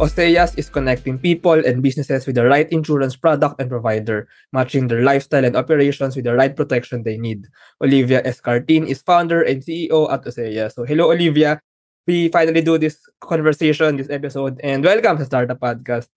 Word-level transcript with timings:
Oseas 0.00 0.56
is 0.56 0.70
connecting 0.72 1.18
people 1.18 1.60
and 1.60 1.82
businesses 1.82 2.24
with 2.26 2.34
the 2.34 2.46
right 2.46 2.72
insurance 2.72 3.16
product 3.16 3.60
and 3.60 3.68
provider, 3.68 4.26
matching 4.50 4.88
their 4.88 5.02
lifestyle 5.02 5.44
and 5.44 5.54
operations 5.54 6.16
with 6.16 6.24
the 6.24 6.32
right 6.32 6.56
protection 6.56 7.02
they 7.02 7.18
need. 7.18 7.46
Olivia 7.84 8.22
Escartin 8.22 8.88
is 8.88 9.02
founder 9.02 9.42
and 9.42 9.60
CEO 9.60 10.10
at 10.10 10.24
Oseas. 10.24 10.72
So 10.72 10.84
hello 10.84 11.12
Olivia, 11.12 11.60
we 12.06 12.30
finally 12.30 12.62
do 12.62 12.78
this 12.78 12.96
conversation, 13.20 13.96
this 13.96 14.08
episode, 14.08 14.58
and 14.64 14.82
welcome 14.82 15.18
to 15.18 15.24
Startup 15.26 15.60
Podcast. 15.60 16.08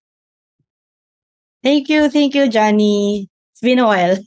Thank 1.61 1.89
you, 1.89 2.07
thank 2.09 2.35
you, 2.35 2.47
Johnny. 2.47 3.27
It's 3.51 3.61
been 3.61 3.79
a 3.79 3.85
while. 3.85 4.17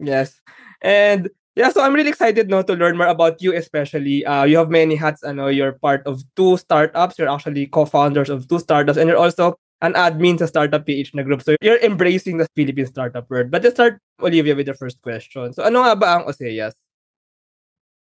Yes. 0.00 0.40
And 0.80 1.28
yeah, 1.56 1.70
so 1.70 1.82
I'm 1.82 1.94
really 1.94 2.10
excited 2.10 2.50
no 2.50 2.62
to 2.62 2.74
learn 2.74 2.96
more 2.96 3.06
about 3.06 3.40
you, 3.40 3.54
especially. 3.54 4.26
Uh, 4.26 4.44
you 4.44 4.58
have 4.58 4.70
many 4.70 4.96
hats. 4.96 5.22
I 5.24 5.32
know 5.32 5.48
you're 5.48 5.78
part 5.78 6.06
of 6.06 6.22
two 6.34 6.56
startups. 6.56 7.18
You're 7.18 7.30
actually 7.30 7.66
co-founders 7.66 8.30
of 8.30 8.48
two 8.48 8.58
startups, 8.58 8.98
and 8.98 9.08
you're 9.08 9.18
also 9.18 9.54
an 9.82 9.94
admin 9.94 10.38
sa 10.38 10.46
Startup 10.46 10.80
PH 10.80 11.14
na 11.14 11.22
group. 11.22 11.42
So 11.42 11.54
you're 11.60 11.78
embracing 11.78 12.38
the 12.38 12.48
Philippine 12.56 12.86
startup 12.86 13.28
world. 13.30 13.50
But 13.50 13.62
let's 13.62 13.76
start, 13.76 14.00
Olivia, 14.20 14.56
with 14.56 14.66
the 14.66 14.74
first 14.74 15.00
question. 15.02 15.52
So 15.52 15.62
ano 15.62 15.84
nga 15.84 15.94
ba 15.94 16.06
ang 16.18 16.24
Oseas? 16.24 16.74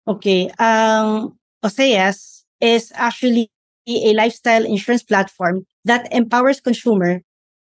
Okay. 0.07 0.49
Um, 0.57 1.35
Oseas 1.61 2.47
is 2.61 2.91
actually 2.95 3.51
a 3.85 4.13
lifestyle 4.15 4.63
insurance 4.65 5.03
platform 5.03 5.67
that 5.83 6.07
empowers 6.13 6.63
consumer 6.63 7.19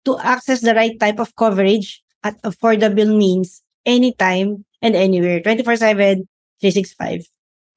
to 0.06 0.18
access 0.22 0.60
the 0.62 0.74
right 0.74 0.94
type 1.00 1.18
of 1.18 1.34
coverage 1.34 2.00
at 2.22 2.40
affordable 2.46 3.10
means 3.10 3.63
anytime 3.86 4.64
and 4.82 4.96
anywhere. 4.96 5.40
24-7, 5.40 6.26
365. 6.60 7.28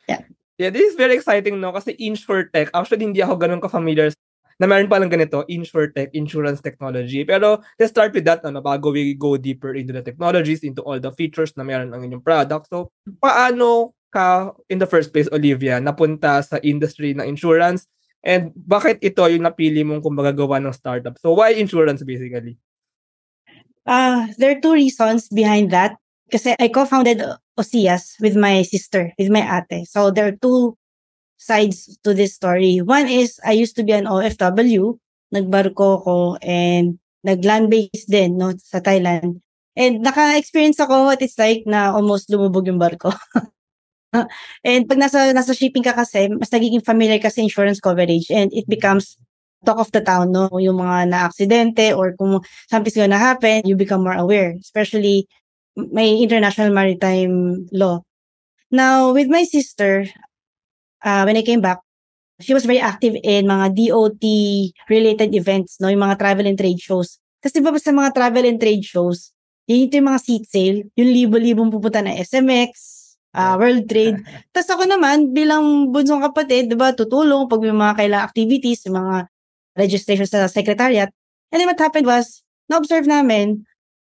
Yeah. 0.08 0.24
Yeah, 0.58 0.72
this 0.72 0.92
is 0.92 0.96
very 0.98 1.16
exciting, 1.16 1.62
no? 1.62 1.72
Kasi 1.72 1.94
InsurTech, 1.96 2.74
actually 2.74 3.06
hindi 3.06 3.22
ako 3.22 3.38
ganun 3.38 3.62
ka-familiar 3.62 4.10
na 4.58 4.66
meron 4.66 4.90
palang 4.90 5.14
ganito, 5.14 5.46
InsurTech, 5.46 6.10
insurance 6.18 6.66
technology. 6.66 7.22
Pero 7.22 7.62
let's 7.78 7.94
start 7.94 8.10
with 8.14 8.26
that, 8.26 8.42
ano, 8.42 8.58
bago 8.58 8.90
we 8.90 9.14
go 9.14 9.38
deeper 9.38 9.78
into 9.78 9.94
the 9.94 10.02
technologies, 10.02 10.66
into 10.66 10.82
all 10.82 10.98
the 10.98 11.14
features 11.14 11.54
na 11.54 11.62
meron 11.62 11.94
ng 11.94 12.10
inyong 12.10 12.26
product. 12.26 12.66
So, 12.74 12.90
paano 13.22 13.94
ka, 14.10 14.58
in 14.74 14.82
the 14.82 14.90
first 14.90 15.14
place, 15.14 15.30
Olivia, 15.30 15.78
napunta 15.78 16.42
sa 16.42 16.58
industry 16.66 17.14
ng 17.14 17.30
insurance? 17.30 17.86
And 18.26 18.50
bakit 18.58 18.98
ito 19.06 19.22
yung 19.30 19.46
napili 19.46 19.86
mong 19.86 20.02
kumbaga 20.02 20.34
gawa 20.34 20.58
ng 20.58 20.74
startup? 20.74 21.22
So, 21.22 21.38
why 21.38 21.54
insurance 21.54 22.02
basically? 22.02 22.58
Uh, 23.86 24.26
there 24.42 24.58
are 24.58 24.60
two 24.60 24.74
reasons 24.74 25.30
behind 25.30 25.70
that. 25.72 26.02
Kasi 26.28 26.56
I 26.60 26.68
co-founded 26.68 27.24
Osias 27.56 28.20
with 28.20 28.36
my 28.36 28.62
sister, 28.62 29.14
with 29.18 29.32
my 29.32 29.42
ate. 29.42 29.88
So 29.88 30.12
there 30.12 30.28
are 30.28 30.36
two 30.36 30.76
sides 31.38 31.98
to 32.04 32.14
this 32.14 32.36
story. 32.36 32.80
One 32.84 33.08
is 33.08 33.40
I 33.46 33.54
used 33.54 33.76
to 33.78 33.84
be 33.84 33.94
an 33.94 34.06
OFW, 34.06 35.00
nagbarko 35.34 36.04
ko 36.04 36.38
and 36.44 37.00
nag-land 37.24 37.72
base 37.72 38.06
din 38.08 38.38
no, 38.38 38.54
sa 38.60 38.80
Thailand. 38.80 39.40
And 39.78 40.02
naka-experience 40.02 40.82
ako 40.82 41.14
what 41.14 41.22
it's 41.22 41.38
like 41.38 41.64
na 41.70 41.94
almost 41.94 42.28
lumubog 42.34 42.66
yung 42.66 42.82
barko. 42.82 43.14
and 44.68 44.90
pag 44.90 45.00
nasa 45.00 45.32
nasa 45.32 45.54
shipping 45.54 45.86
ka 45.86 45.94
kasi, 45.94 46.28
mas 46.34 46.50
nagiging 46.50 46.82
familiar 46.82 47.22
kasi 47.22 47.46
insurance 47.46 47.78
coverage 47.80 48.28
and 48.34 48.50
it 48.52 48.66
becomes 48.66 49.16
talk 49.66 49.78
of 49.78 49.92
the 49.94 50.02
town, 50.02 50.34
no? 50.34 50.50
Yung 50.58 50.82
mga 50.82 51.14
na-aksidente 51.14 51.94
or 51.94 52.18
kung 52.18 52.42
something's 52.70 52.98
gonna 52.98 53.22
happen, 53.22 53.62
you 53.66 53.78
become 53.78 54.02
more 54.02 54.18
aware. 54.18 54.58
Especially 54.58 55.30
may 55.78 56.18
international 56.18 56.74
maritime 56.74 57.70
law. 57.72 58.02
Now, 58.74 59.14
with 59.14 59.30
my 59.30 59.46
sister, 59.46 60.10
uh, 61.06 61.24
when 61.24 61.38
I 61.38 61.46
came 61.46 61.62
back, 61.62 61.80
she 62.42 62.54
was 62.54 62.66
very 62.66 62.82
active 62.82 63.16
in 63.24 63.46
mga 63.46 63.78
DOT 63.78 64.24
related 64.90 65.34
events, 65.34 65.78
no, 65.80 65.88
yung 65.88 66.04
mga 66.04 66.20
travel 66.20 66.46
and 66.46 66.58
trade 66.58 66.82
shows. 66.82 67.22
Kasi 67.40 67.62
ba 67.62 67.72
sa 67.78 67.94
mga 67.94 68.14
travel 68.14 68.46
and 68.46 68.60
trade 68.60 68.84
shows, 68.84 69.32
yun 69.70 69.88
ito 69.88 70.02
yung 70.02 70.10
mga 70.10 70.22
seat 70.22 70.46
sale, 70.50 70.80
yung 70.98 71.10
libo-libong 71.14 71.70
pupunta 71.70 72.02
na 72.02 72.18
SMX, 72.18 72.72
uh, 73.38 73.56
World 73.60 73.86
Trade. 73.86 74.20
Tapos 74.54 74.70
ako 74.74 74.84
naman, 74.90 75.32
bilang 75.32 75.94
bunsong 75.94 76.24
kapatid, 76.24 76.74
di 76.74 76.78
ba, 76.78 76.92
tutulong 76.96 77.46
pag 77.46 77.62
may 77.62 77.76
mga 77.76 77.94
kailang 78.00 78.24
activities, 78.26 78.88
mga 78.90 79.30
registration 79.78 80.26
sa 80.26 80.50
secretariat. 80.50 81.12
And 81.54 81.62
then 81.62 81.70
what 81.70 81.80
happened 81.80 82.10
was, 82.10 82.42
na-observe 82.68 83.06
namin, 83.06 83.64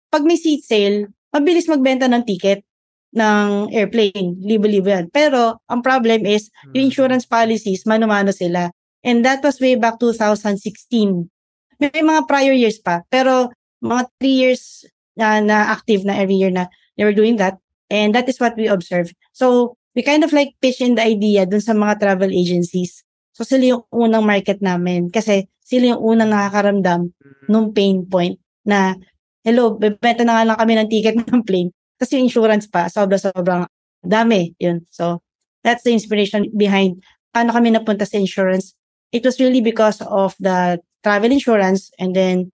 pag 0.08 0.24
may 0.24 0.40
seat 0.40 0.64
sale, 0.64 1.10
mabilis 1.34 1.68
magbenta 1.68 2.08
ng 2.08 2.24
ticket 2.24 2.64
ng 3.12 3.72
airplane. 3.72 4.36
Libo-libo 4.40 4.92
yan. 4.92 5.08
Pero, 5.08 5.60
ang 5.68 5.80
problem 5.80 6.28
is, 6.28 6.52
yung 6.76 6.84
hmm. 6.84 6.88
insurance 6.92 7.24
policies, 7.24 7.88
mano-mano 7.88 8.32
sila. 8.34 8.68
And 9.00 9.24
that 9.24 9.40
was 9.40 9.62
way 9.62 9.78
back 9.78 9.96
2016. 10.02 11.30
May 11.78 12.02
mga 12.02 12.26
prior 12.28 12.52
years 12.52 12.76
pa. 12.82 13.06
Pero, 13.08 13.48
mga 13.80 14.10
three 14.20 14.36
years 14.36 14.84
na, 15.16 15.40
na 15.40 15.72
active 15.72 16.04
na 16.04 16.18
every 16.18 16.36
year 16.36 16.52
na 16.52 16.66
they 16.98 17.06
were 17.06 17.16
doing 17.16 17.38
that. 17.38 17.56
And 17.88 18.12
that 18.12 18.28
is 18.28 18.36
what 18.36 18.58
we 18.58 18.68
observe. 18.68 19.08
So, 19.32 19.78
we 19.96 20.04
kind 20.04 20.22
of 20.26 20.34
like 20.34 20.58
pitch 20.60 20.84
in 20.84 20.98
the 20.98 21.04
idea 21.06 21.48
dun 21.48 21.64
sa 21.64 21.72
mga 21.72 22.04
travel 22.04 22.28
agencies. 22.28 23.00
So, 23.32 23.46
sila 23.46 23.78
yung 23.78 23.84
unang 23.94 24.26
market 24.28 24.60
namin. 24.60 25.08
Kasi, 25.08 25.48
sila 25.64 25.96
yung 25.96 26.02
unang 26.02 26.34
nakakaramdam 26.34 27.14
hmm. 27.14 27.46
nung 27.48 27.72
pain 27.72 28.04
point 28.04 28.36
na 28.68 28.98
hello, 29.48 29.80
bebenta 29.80 30.28
na 30.28 30.36
nga 30.36 30.44
lang 30.52 30.58
kami 30.60 30.72
ng 30.76 30.88
ticket 30.92 31.16
ng 31.24 31.40
plane. 31.40 31.72
Tapos 31.96 32.12
yung 32.12 32.28
insurance 32.28 32.68
pa, 32.68 32.92
sobra-sobrang 32.92 33.64
dami. 34.04 34.52
Yun. 34.60 34.84
So, 34.92 35.24
that's 35.64 35.88
the 35.88 35.96
inspiration 35.96 36.52
behind 36.52 37.00
paano 37.32 37.56
kami 37.56 37.72
napunta 37.72 38.04
sa 38.04 38.20
insurance. 38.20 38.76
It 39.08 39.24
was 39.24 39.40
really 39.40 39.64
because 39.64 40.04
of 40.04 40.36
the 40.36 40.84
travel 41.00 41.32
insurance 41.32 41.88
and 41.96 42.12
then 42.12 42.52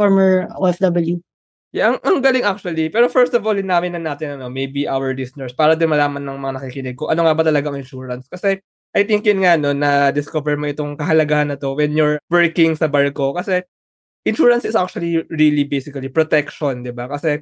former 0.00 0.48
OFW. 0.56 1.20
Yeah, 1.70 1.94
ang, 1.94 1.98
ang 2.02 2.18
galing 2.24 2.42
actually. 2.42 2.88
Pero 2.88 3.06
first 3.06 3.36
of 3.36 3.44
all, 3.46 3.54
linawin 3.54 3.94
na 3.94 4.02
natin 4.02 4.40
ano, 4.40 4.50
maybe 4.50 4.88
our 4.88 5.12
listeners 5.12 5.54
para 5.54 5.76
din 5.76 5.92
malaman 5.92 6.24
ng 6.24 6.40
mga 6.40 6.52
nakikinig 6.58 6.96
ko 6.98 7.12
ano 7.12 7.22
nga 7.28 7.36
ba 7.36 7.44
talaga 7.46 7.70
ang 7.70 7.78
insurance. 7.78 8.26
Kasi 8.26 8.58
I 8.90 9.06
think 9.06 9.22
yun 9.22 9.46
nga 9.46 9.54
no, 9.54 9.70
na 9.70 10.10
discover 10.10 10.58
mo 10.58 10.66
itong 10.66 10.98
kahalagahan 10.98 11.54
na 11.54 11.60
to 11.60 11.78
when 11.78 11.94
you're 11.94 12.18
working 12.26 12.74
sa 12.74 12.90
barko. 12.90 13.30
Kasi 13.36 13.62
insurance 14.24 14.68
is 14.68 14.76
actually 14.76 15.24
really 15.32 15.64
basically 15.64 16.08
protection, 16.12 16.84
'di 16.84 16.92
ba? 16.92 17.08
Kasi 17.08 17.40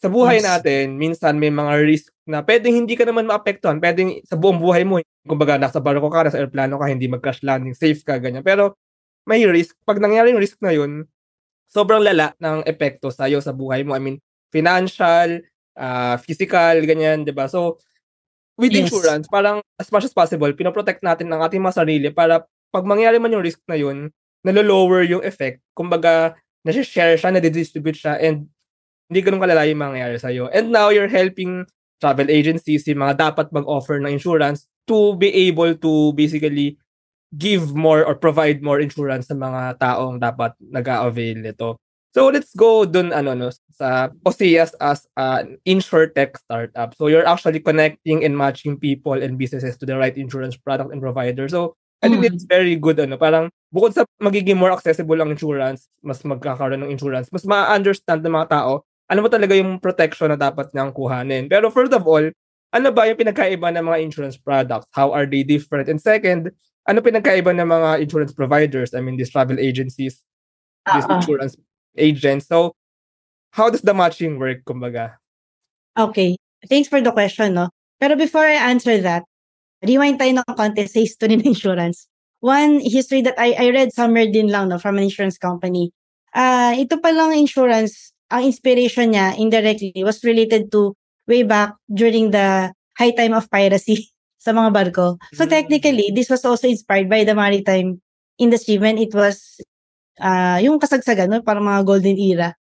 sa 0.00 0.08
buhay 0.08 0.40
yes. 0.40 0.46
natin, 0.48 0.96
minsan 0.96 1.36
may 1.36 1.52
mga 1.52 1.72
risk 1.84 2.08
na 2.24 2.40
pwedeng 2.40 2.72
hindi 2.72 2.96
ka 2.96 3.04
naman 3.04 3.28
maapektuhan, 3.28 3.76
pwedeng 3.84 4.24
sa 4.24 4.40
buong 4.40 4.56
buhay 4.56 4.80
mo, 4.80 4.96
kumbaga 5.28 5.60
nasa 5.60 5.76
barko 5.76 6.08
ka, 6.08 6.24
nasa 6.24 6.40
airplano 6.40 6.80
ka, 6.80 6.88
hindi 6.88 7.04
mag-crash 7.04 7.44
landing, 7.44 7.76
safe 7.76 8.00
ka, 8.00 8.16
ganyan. 8.16 8.40
Pero 8.40 8.80
may 9.28 9.44
risk. 9.44 9.76
Pag 9.84 10.00
nangyari 10.00 10.32
yung 10.32 10.40
risk 10.40 10.56
na 10.64 10.72
yun, 10.72 11.04
sobrang 11.68 12.00
lala 12.00 12.32
ng 12.40 12.64
epekto 12.64 13.12
sa 13.12 13.28
iyo 13.28 13.44
sa 13.44 13.52
buhay 13.52 13.84
mo. 13.84 13.92
I 13.92 14.00
mean, 14.00 14.16
financial, 14.48 15.44
uh, 15.76 16.16
physical, 16.16 16.80
ganyan, 16.88 17.28
'di 17.28 17.36
ba? 17.36 17.44
So, 17.46 17.76
with 18.56 18.72
yes. 18.72 18.88
insurance, 18.88 19.28
parang 19.28 19.60
as 19.76 19.92
much 19.92 20.08
as 20.08 20.16
possible, 20.16 20.48
pinoprotect 20.56 21.04
natin 21.04 21.28
ang 21.28 21.44
ating 21.44 21.60
mga 21.60 21.76
sarili 21.76 22.08
para 22.08 22.48
pag 22.72 22.88
mangyari 22.88 23.20
man 23.20 23.36
yung 23.36 23.44
risk 23.44 23.60
na 23.68 23.76
yun, 23.76 24.08
nalo-lower 24.46 25.04
yung 25.04 25.24
effect. 25.24 25.60
Kumbaga, 25.76 26.36
nasi-share 26.64 27.16
siya, 27.16 27.32
nadi-distribute 27.32 27.98
siya, 27.98 28.20
and 28.20 28.48
hindi 29.10 29.20
ganun 29.26 29.42
kalala 29.42 29.66
yung 29.66 29.82
mangyayari 29.82 30.16
sa'yo. 30.20 30.48
And 30.54 30.70
now, 30.70 30.88
you're 30.94 31.10
helping 31.10 31.66
travel 32.00 32.30
agencies, 32.32 32.86
yung 32.88 33.04
mga 33.04 33.20
dapat 33.20 33.52
mag-offer 33.52 34.00
ng 34.00 34.16
insurance 34.16 34.64
to 34.88 35.14
be 35.20 35.28
able 35.48 35.76
to 35.76 36.16
basically 36.16 36.80
give 37.36 37.76
more 37.76 38.02
or 38.02 38.18
provide 38.18 38.58
more 38.64 38.82
insurance 38.82 39.30
sa 39.30 39.36
mga 39.38 39.78
taong 39.78 40.18
dapat 40.18 40.56
nag-avail 40.58 41.38
nito. 41.44 41.78
So 42.10 42.26
let's 42.26 42.50
go 42.58 42.82
dun 42.82 43.14
ano 43.14 43.38
no 43.38 43.54
sa 43.70 44.10
Oseas 44.26 44.74
as 44.82 45.06
an 45.14 45.62
insurtech 45.62 46.34
startup. 46.42 46.90
So 46.98 47.06
you're 47.06 47.26
actually 47.26 47.62
connecting 47.62 48.26
and 48.26 48.34
matching 48.34 48.82
people 48.82 49.14
and 49.14 49.38
businesses 49.38 49.78
to 49.78 49.86
the 49.86 49.94
right 49.94 50.18
insurance 50.18 50.58
product 50.58 50.90
and 50.90 50.98
provider. 50.98 51.46
So 51.46 51.78
I 52.00 52.08
think 52.08 52.24
mm. 52.24 52.32
it's 52.32 52.48
very 52.48 52.80
good 52.80 52.96
ano, 52.96 53.20
parang 53.20 53.52
bukod 53.68 53.92
sa 53.92 54.08
magiging 54.24 54.56
more 54.56 54.72
accessible 54.72 55.20
ang 55.20 55.36
insurance, 55.36 55.86
mas 56.00 56.24
magkakaroon 56.24 56.80
ng 56.80 56.92
insurance, 56.92 57.28
mas 57.28 57.44
ma-understand 57.44 58.24
ng 58.24 58.32
mga 58.32 58.50
tao 58.56 58.84
ano 59.10 59.26
ba 59.26 59.28
talaga 59.28 59.58
yung 59.58 59.82
protection 59.82 60.30
na 60.30 60.38
dapat 60.38 60.70
niyang 60.70 60.94
kuhanin. 60.94 61.50
Pero 61.50 61.66
first 61.68 61.90
of 61.90 62.06
all, 62.06 62.22
ano 62.70 62.88
ba 62.94 63.10
yung 63.10 63.18
pinagkaiba 63.18 63.74
ng 63.74 63.82
mga 63.82 63.98
insurance 64.06 64.38
products? 64.38 64.86
How 64.94 65.10
are 65.10 65.26
they 65.26 65.42
different? 65.42 65.90
And 65.90 65.98
second, 65.98 66.54
ano 66.86 67.02
pinagkaiba 67.02 67.50
ng 67.50 67.66
mga 67.66 68.06
insurance 68.06 68.30
providers? 68.30 68.94
I 68.94 69.02
mean, 69.02 69.18
these 69.18 69.34
travel 69.34 69.58
agencies, 69.58 70.22
these 70.94 71.06
uh-uh. 71.10 71.18
insurance 71.18 71.58
agents. 71.98 72.46
So, 72.46 72.78
how 73.50 73.66
does 73.68 73.82
the 73.82 73.90
matching 73.90 74.38
work, 74.38 74.62
kumbaga? 74.62 75.18
Okay. 75.98 76.38
Thanks 76.70 76.86
for 76.86 77.02
the 77.02 77.10
question, 77.10 77.58
no? 77.58 77.74
Pero 77.98 78.14
before 78.14 78.46
I 78.46 78.70
answer 78.70 79.02
that, 79.02 79.26
rewind 79.84 80.20
tayo 80.20 80.40
ng 80.40 80.48
konti 80.56 80.84
sa 80.86 81.00
history 81.00 81.36
ng 81.36 81.48
insurance. 81.48 82.06
One 82.40 82.80
history 82.80 83.20
that 83.28 83.36
I, 83.36 83.52
I 83.56 83.66
read 83.72 83.92
somewhere 83.92 84.28
din 84.28 84.48
lang 84.48 84.72
no, 84.72 84.80
from 84.80 84.96
an 84.96 85.04
insurance 85.04 85.36
company. 85.36 85.92
Uh, 86.32 86.72
ito 86.78 86.96
palang 86.96 87.36
insurance, 87.36 88.16
ang 88.32 88.48
inspiration 88.48 89.12
niya 89.12 89.36
indirectly 89.36 89.92
was 90.00 90.22
related 90.24 90.72
to 90.72 90.96
way 91.28 91.42
back 91.42 91.76
during 91.90 92.30
the 92.30 92.72
high 92.96 93.12
time 93.12 93.36
of 93.36 93.50
piracy 93.50 94.08
sa 94.44 94.56
mga 94.56 94.72
barko. 94.72 95.20
So 95.36 95.44
hmm. 95.44 95.52
technically, 95.52 96.12
this 96.14 96.30
was 96.32 96.44
also 96.44 96.68
inspired 96.68 97.10
by 97.10 97.24
the 97.28 97.36
maritime 97.36 98.00
industry 98.40 98.80
when 98.80 98.96
it 98.96 99.12
was 99.12 99.60
uh, 100.16 100.56
yung 100.64 100.80
kasagsagan, 100.80 101.28
no? 101.28 101.44
parang 101.44 101.68
mga 101.68 101.84
golden 101.84 102.16
era. 102.16 102.56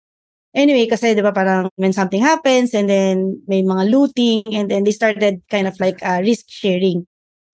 Anyway, 0.57 0.89
kasi 0.89 1.13
'di 1.13 1.21
ba 1.21 1.37
parang 1.37 1.69
when 1.77 1.93
something 1.93 2.25
happens 2.25 2.73
and 2.73 2.89
then 2.89 3.37
may 3.45 3.61
mga 3.61 3.93
looting 3.93 4.41
and 4.57 4.73
then 4.73 4.89
they 4.89 4.95
started 4.95 5.45
kind 5.53 5.69
of 5.69 5.77
like 5.77 6.01
uh, 6.01 6.25
risk 6.25 6.49
sharing. 6.49 7.05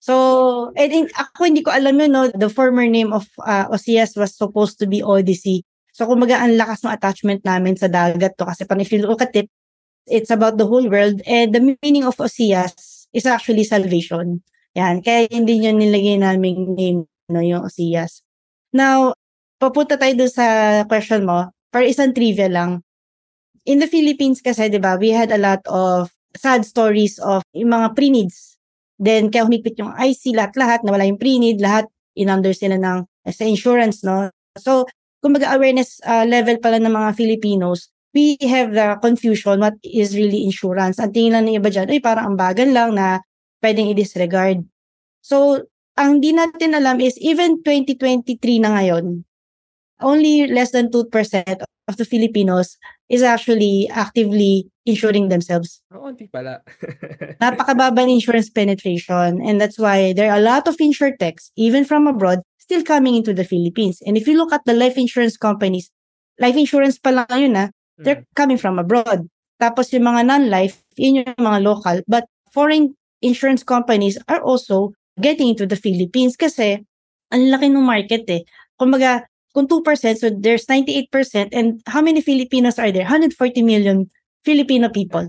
So, 0.02 0.74
and 0.74 0.90
in, 0.90 1.06
ako 1.14 1.46
hindi 1.46 1.62
ko 1.62 1.70
alam 1.70 1.98
yun, 1.98 2.10
no, 2.10 2.30
the 2.30 2.50
former 2.50 2.86
name 2.86 3.14
of 3.14 3.26
uh, 3.42 3.70
OCS 3.70 4.18
was 4.18 4.34
supposed 4.34 4.78
to 4.82 4.86
be 4.90 4.98
Odyssey. 4.98 5.62
So, 5.94 6.10
kumbaga, 6.10 6.42
ang 6.42 6.58
lakas 6.58 6.82
ng 6.82 6.90
attachment 6.90 7.46
namin 7.46 7.78
sa 7.78 7.86
dagat 7.86 8.34
to. 8.34 8.42
Kasi 8.42 8.66
parang 8.66 8.82
if 8.82 8.90
you 8.90 8.98
look 9.06 9.22
at 9.22 9.30
it, 9.38 9.46
it's 10.10 10.34
about 10.34 10.58
the 10.58 10.66
whole 10.66 10.82
world. 10.90 11.22
And 11.22 11.54
the 11.54 11.78
meaning 11.78 12.02
of 12.02 12.18
OCS 12.18 13.06
is 13.14 13.30
actually 13.30 13.62
salvation. 13.62 14.42
Yan. 14.74 15.06
Kaya 15.06 15.30
hindi 15.30 15.62
nyo 15.62 15.70
nilagay 15.76 16.18
naming 16.18 16.74
name, 16.74 17.06
no, 17.30 17.38
yung 17.38 17.62
OCS. 17.62 18.26
Now, 18.74 19.14
papunta 19.62 19.94
tayo 19.94 20.18
dun 20.18 20.32
sa 20.32 20.82
question 20.90 21.22
mo. 21.28 21.52
Para 21.70 21.86
isang 21.86 22.10
trivia 22.10 22.50
lang. 22.50 22.82
In 23.66 23.78
the 23.78 23.86
Philippines 23.86 24.42
kasi, 24.42 24.66
di 24.68 24.82
ba, 24.82 24.98
we 24.98 25.14
had 25.14 25.30
a 25.30 25.38
lot 25.38 25.62
of 25.70 26.10
sad 26.34 26.66
stories 26.66 27.20
of 27.22 27.46
yung 27.54 27.70
mga 27.70 27.94
pre-needs 27.94 28.52
Then, 29.02 29.34
kaya 29.34 29.50
humigpit 29.50 29.74
yung 29.82 29.90
IC, 29.98 30.30
lahat-lahat, 30.38 30.86
nawala 30.86 31.02
yung 31.10 31.18
pre-need, 31.18 31.58
lahat, 31.58 31.90
in-under 32.14 32.54
sila 32.54 32.78
ng 32.78 33.02
sa 33.34 33.42
insurance, 33.42 34.06
no? 34.06 34.30
So, 34.54 34.86
kumbaga 35.18 35.50
awareness 35.50 35.98
uh, 36.06 36.22
level 36.22 36.62
pala 36.62 36.78
ng 36.78 36.94
mga 36.94 37.10
Filipinos, 37.18 37.90
we 38.14 38.38
have 38.46 38.70
the 38.70 38.94
confusion 39.02 39.58
what 39.58 39.74
is 39.82 40.14
really 40.14 40.46
insurance. 40.46 41.02
Ang 41.02 41.10
tingin 41.10 41.34
lang 41.34 41.50
ng 41.50 41.58
iba 41.58 41.66
dyan, 41.66 41.90
ay 41.90 41.98
parang 41.98 42.38
ambagan 42.38 42.70
lang 42.70 42.94
na 42.94 43.18
pwedeng 43.58 43.90
i-disregard. 43.90 44.62
So, 45.18 45.66
ang 45.98 46.22
di 46.22 46.30
natin 46.30 46.78
alam 46.78 47.02
is 47.02 47.18
even 47.18 47.58
2023 47.66 48.38
na 48.62 48.70
ngayon, 48.78 49.26
only 49.98 50.46
less 50.46 50.70
than 50.70 50.94
2% 50.94 51.10
of 51.92 52.00
the 52.00 52.08
Filipinos 52.08 52.80
is 53.12 53.20
actually 53.20 53.84
actively 53.92 54.64
insuring 54.88 55.28
themselves. 55.28 55.84
Oo, 55.92 56.08
hindi 56.08 56.32
pala. 56.32 56.64
Napakababa 57.44 58.00
ng 58.08 58.16
insurance 58.16 58.48
penetration 58.48 59.44
and 59.44 59.60
that's 59.60 59.76
why 59.76 60.16
there 60.16 60.32
are 60.32 60.40
a 60.40 60.44
lot 60.44 60.64
of 60.64 60.80
insurtechs, 60.80 61.52
even 61.60 61.84
from 61.84 62.08
abroad, 62.08 62.40
still 62.56 62.80
coming 62.80 63.12
into 63.12 63.36
the 63.36 63.44
Philippines. 63.44 64.00
And 64.08 64.16
if 64.16 64.24
you 64.24 64.40
look 64.40 64.56
at 64.56 64.64
the 64.64 64.72
life 64.72 64.96
insurance 64.96 65.36
companies, 65.36 65.92
life 66.40 66.56
insurance 66.56 66.96
pa 66.96 67.12
lang 67.12 67.28
yun 67.36 67.52
na, 67.52 67.68
ah, 67.68 67.70
they're 68.00 68.24
mm. 68.24 68.32
coming 68.32 68.56
from 68.56 68.80
abroad. 68.80 69.28
Tapos 69.60 69.92
yung 69.92 70.08
mga 70.08 70.24
non-life, 70.26 70.80
yun 70.96 71.22
yung 71.22 71.36
mga 71.36 71.60
local. 71.60 72.00
But 72.08 72.24
foreign 72.48 72.96
insurance 73.20 73.62
companies 73.62 74.16
are 74.26 74.40
also 74.40 74.96
getting 75.20 75.52
into 75.52 75.68
the 75.68 75.76
Philippines 75.76 76.34
kasi 76.34 76.80
ang 77.28 77.42
laki 77.52 77.68
ng 77.68 77.84
market 77.84 78.24
eh. 78.32 78.42
Kumbaga, 78.80 79.28
kung 79.52 79.68
2%, 79.68 79.84
so 80.16 80.32
there's 80.32 80.64
98%, 80.64 81.52
and 81.52 81.84
how 81.86 82.00
many 82.00 82.24
Filipinos 82.24 82.80
are 82.80 82.90
there? 82.90 83.04
140 83.04 83.36
million 83.62 84.08
Filipino 84.44 84.88
people. 84.88 85.28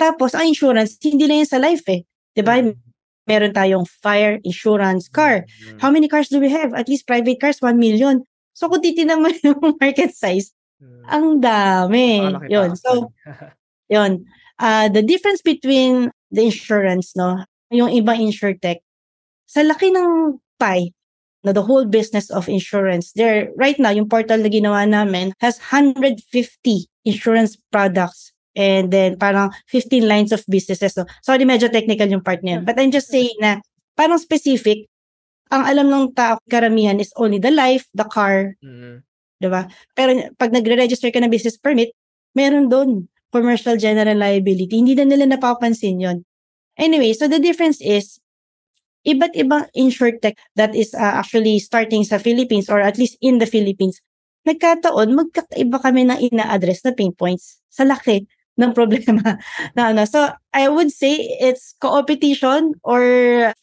Tapos, 0.00 0.32
ang 0.32 0.48
insurance, 0.48 0.96
hindi 1.04 1.28
lang 1.28 1.44
yan 1.44 1.50
sa 1.52 1.60
life 1.60 1.84
eh. 1.92 2.02
Diba? 2.32 2.64
Mm. 2.64 2.74
Meron 3.28 3.52
tayong 3.52 3.84
fire, 3.84 4.40
insurance, 4.40 5.12
car. 5.12 5.44
Mm. 5.44 5.78
How 5.84 5.90
many 5.92 6.08
cars 6.08 6.32
do 6.32 6.40
we 6.40 6.48
have? 6.48 6.72
At 6.72 6.88
least 6.88 7.04
private 7.04 7.36
cars, 7.42 7.60
1 7.60 7.76
million. 7.76 8.24
So, 8.56 8.72
kung 8.72 8.80
titignan 8.80 9.20
mo 9.20 9.28
yung 9.44 9.76
market 9.76 10.16
size, 10.16 10.54
mm. 10.80 11.04
ang 11.12 11.26
dami. 11.44 12.24
Yun. 12.48 12.72
So, 12.78 13.12
yun. 13.92 14.24
Uh, 14.58 14.88
the 14.88 15.04
difference 15.04 15.44
between 15.44 16.10
the 16.32 16.48
insurance, 16.48 17.14
no, 17.14 17.44
yung 17.70 17.92
ibang 17.92 18.18
insurtech, 18.18 18.80
sa 19.44 19.60
laki 19.62 19.92
ng 19.92 20.40
pie, 20.56 20.92
no, 21.44 21.52
the 21.52 21.62
whole 21.62 21.84
business 21.86 22.30
of 22.30 22.48
insurance, 22.48 23.12
there, 23.14 23.50
right 23.56 23.78
now, 23.78 23.90
yung 23.90 24.08
portal 24.08 24.38
na 24.38 24.50
ginawa 24.50 24.88
namin 24.88 25.32
has 25.38 25.58
150 25.70 26.18
insurance 27.04 27.56
products 27.70 28.32
and 28.58 28.90
then 28.90 29.14
parang 29.14 29.54
15 29.70 30.08
lines 30.08 30.32
of 30.34 30.42
businesses. 30.50 30.94
So, 30.94 31.06
sorry, 31.22 31.46
medyo 31.46 31.70
technical 31.70 32.10
yung 32.10 32.26
part 32.26 32.42
niya. 32.42 32.64
But 32.66 32.78
I'm 32.80 32.90
just 32.90 33.06
saying 33.06 33.38
na 33.38 33.62
parang 33.94 34.18
specific, 34.18 34.90
ang 35.48 35.64
alam 35.64 35.86
ng 35.88 36.12
tao 36.12 36.42
karamihan 36.50 37.00
is 37.00 37.14
only 37.16 37.38
the 37.38 37.54
life, 37.54 37.86
the 37.94 38.04
car, 38.04 38.58
mm-hmm. 38.60 39.00
diba? 39.40 39.70
Pero 39.94 40.34
pag 40.36 40.50
nagre-register 40.52 41.08
ka 41.14 41.22
ng 41.22 41.30
business 41.32 41.56
permit, 41.56 41.94
meron 42.34 42.68
doon 42.68 43.06
commercial 43.32 43.78
general 43.78 44.18
liability. 44.18 44.76
Hindi 44.76 44.98
na 44.98 45.06
nila 45.08 45.24
napapansin 45.30 46.00
yon. 46.00 46.18
Anyway, 46.78 47.14
so 47.14 47.26
the 47.26 47.40
difference 47.40 47.80
is, 47.80 48.18
iba't 49.08 49.32
ibang 49.32 49.64
insurtech 49.72 50.36
that 50.52 50.76
is 50.76 50.92
uh, 50.92 51.16
actually 51.16 51.56
starting 51.56 52.04
sa 52.04 52.20
Philippines 52.20 52.68
or 52.68 52.84
at 52.84 53.00
least 53.00 53.16
in 53.24 53.40
the 53.40 53.48
Philippines, 53.48 54.04
nagkataon, 54.44 55.16
magkakaiba 55.16 55.80
kami 55.80 56.04
ng 56.08 56.20
ina-address 56.28 56.84
na 56.84 56.92
pain 56.92 57.16
points 57.16 57.64
sa 57.72 57.88
laki 57.88 58.28
ng 58.60 58.72
problema 58.76 59.40
na 59.76 59.94
ano. 59.94 60.04
So, 60.04 60.28
I 60.52 60.68
would 60.68 60.92
say 60.92 61.16
it's 61.40 61.72
competition 61.80 62.76
or 62.84 63.02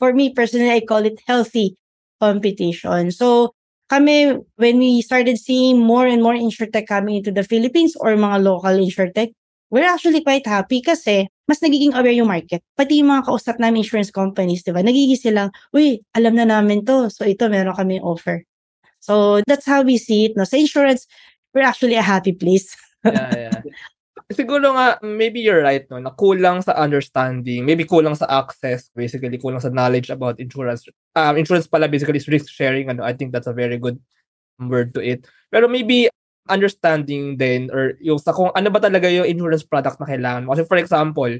for 0.01 0.13
me 0.13 0.33
personally, 0.33 0.71
I 0.73 0.81
call 0.81 1.05
it 1.05 1.21
healthy 1.29 1.77
competition. 2.17 3.13
So, 3.13 3.53
kami, 3.89 4.41
when 4.57 4.81
we 4.81 5.05
started 5.05 5.37
seeing 5.37 5.77
more 5.77 6.07
and 6.09 6.23
more 6.23 6.33
insurtech 6.33 6.89
coming 6.89 7.21
into 7.21 7.29
the 7.29 7.45
Philippines 7.45 7.93
or 8.01 8.17
mga 8.17 8.41
local 8.41 8.73
insurtech, 8.73 9.29
we're 9.69 9.85
actually 9.85 10.25
quite 10.25 10.47
happy 10.47 10.81
kasi 10.81 11.29
mas 11.45 11.61
nagiging 11.61 11.93
aware 11.93 12.13
yung 12.13 12.29
market. 12.29 12.61
Pati 12.73 13.01
yung 13.01 13.13
mga 13.13 13.25
kausap 13.29 13.55
namin 13.61 13.85
insurance 13.85 14.09
companies, 14.09 14.65
di 14.65 14.73
ba? 14.73 14.81
Nagiging 14.81 15.17
silang, 15.17 15.49
uy, 15.71 16.01
alam 16.17 16.33
na 16.33 16.45
namin 16.45 16.81
to. 16.85 17.09
So, 17.13 17.25
ito, 17.25 17.45
meron 17.47 17.77
kami 17.77 18.01
offer. 18.01 18.41
So, 18.99 19.45
that's 19.45 19.65
how 19.65 19.85
we 19.85 20.01
see 20.01 20.29
it. 20.29 20.33
No? 20.33 20.43
Sa 20.43 20.57
insurance, 20.57 21.05
we're 21.53 21.65
actually 21.65 21.95
a 21.95 22.05
happy 22.05 22.33
place. 22.33 22.73
yeah, 23.05 23.49
yeah 23.49 23.61
siguro 24.33 24.73
nga, 24.73 24.97
maybe 25.05 25.37
you're 25.43 25.61
right, 25.61 25.85
no, 25.93 26.01
na 26.01 26.09
kulang 26.17 26.63
sa 26.65 26.73
understanding, 26.73 27.61
maybe 27.61 27.85
kulang 27.85 28.17
sa 28.17 28.25
access, 28.25 28.89
basically 28.97 29.37
kulang 29.37 29.61
sa 29.61 29.69
knowledge 29.69 30.09
about 30.09 30.41
insurance. 30.41 30.89
Um, 31.13 31.37
insurance 31.37 31.69
pala 31.69 31.85
basically 31.85 32.17
is 32.17 32.29
risk 32.29 32.49
sharing, 32.49 32.89
ano, 32.89 33.05
I 33.05 33.13
think 33.13 33.29
that's 33.29 33.49
a 33.49 33.53
very 33.53 33.77
good 33.77 34.01
word 34.57 34.97
to 34.97 35.01
it. 35.03 35.29
Pero 35.53 35.69
maybe 35.69 36.09
understanding 36.45 37.37
din 37.37 37.73
or 37.73 37.97
yung 38.01 38.21
sa 38.21 38.33
kung 38.33 38.53
ano 38.53 38.69
ba 38.69 38.77
talaga 38.77 39.09
yung 39.09 39.25
insurance 39.25 39.65
product 39.65 39.97
na 39.97 40.09
kailangan 40.09 40.45
mo. 40.45 40.53
Kasi 40.53 40.63
for 40.65 40.77
example, 40.77 41.31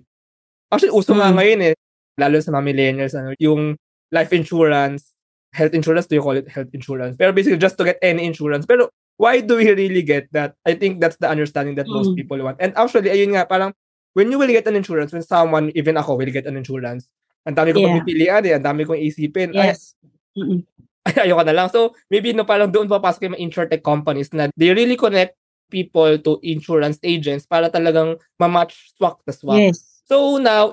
actually 0.73 0.93
uso 0.93 1.13
mm. 1.13 1.19
nga 1.21 1.29
ngayon 1.35 1.59
eh, 1.71 1.73
lalo 2.17 2.35
sa 2.41 2.51
mga 2.53 2.65
millennials, 2.65 3.13
ano, 3.13 3.35
yung 3.37 3.77
life 4.09 4.33
insurance, 4.33 5.13
health 5.53 5.77
insurance, 5.77 6.09
do 6.09 6.17
you 6.17 6.25
call 6.25 6.37
it 6.37 6.49
health 6.49 6.71
insurance? 6.73 7.15
Pero 7.15 7.31
basically 7.31 7.61
just 7.61 7.77
to 7.77 7.85
get 7.85 8.01
any 8.01 8.25
insurance. 8.25 8.65
Pero 8.65 8.89
why 9.17 9.39
do 9.39 9.57
we 9.57 9.71
really 9.71 10.03
get 10.03 10.27
that? 10.35 10.55
I 10.65 10.75
think 10.75 10.99
that's 10.99 11.17
the 11.17 11.29
understanding 11.29 11.75
that 11.75 11.87
most 11.87 12.11
mm. 12.11 12.19
people 12.19 12.39
want. 12.43 12.59
And 12.59 12.75
actually, 12.75 13.09
ayun 13.11 13.35
nga, 13.35 13.47
parang, 13.47 13.71
when 14.11 14.31
you 14.31 14.39
will 14.39 14.51
get 14.51 14.67
an 14.67 14.75
insurance, 14.75 15.15
when 15.15 15.23
someone, 15.23 15.71
even 15.75 15.95
ako, 15.95 16.19
will 16.19 16.31
get 16.31 16.47
an 16.47 16.59
insurance, 16.59 17.07
ang 17.47 17.55
dami 17.55 17.71
ko 17.71 17.79
yeah. 17.79 17.87
pagpipilian 17.95 18.41
eh, 18.43 18.53
ang 18.57 18.65
dami 18.65 18.83
kong 18.83 18.99
isipin. 18.99 19.53
Yes. 19.53 19.95
Ay, 20.35 20.65
ayoko 21.23 21.45
na 21.45 21.53
lang. 21.53 21.67
So, 21.69 21.93
maybe 22.09 22.33
no, 22.33 22.43
parang 22.43 22.73
doon 22.73 22.89
papasok 22.89 23.29
yung 23.29 23.33
mga 23.37 23.43
insurtech 23.45 23.83
companies 23.85 24.33
na 24.33 24.49
they 24.57 24.73
really 24.73 24.97
connect 24.97 25.37
people 25.69 26.17
to 26.21 26.37
insurance 26.41 26.97
agents 27.01 27.45
para 27.45 27.69
talagang 27.69 28.17
ma-match 28.37 28.93
swak 28.97 29.21
the 29.25 29.33
swak. 29.33 29.73
Yes. 29.73 29.81
So 30.05 30.37
now, 30.37 30.69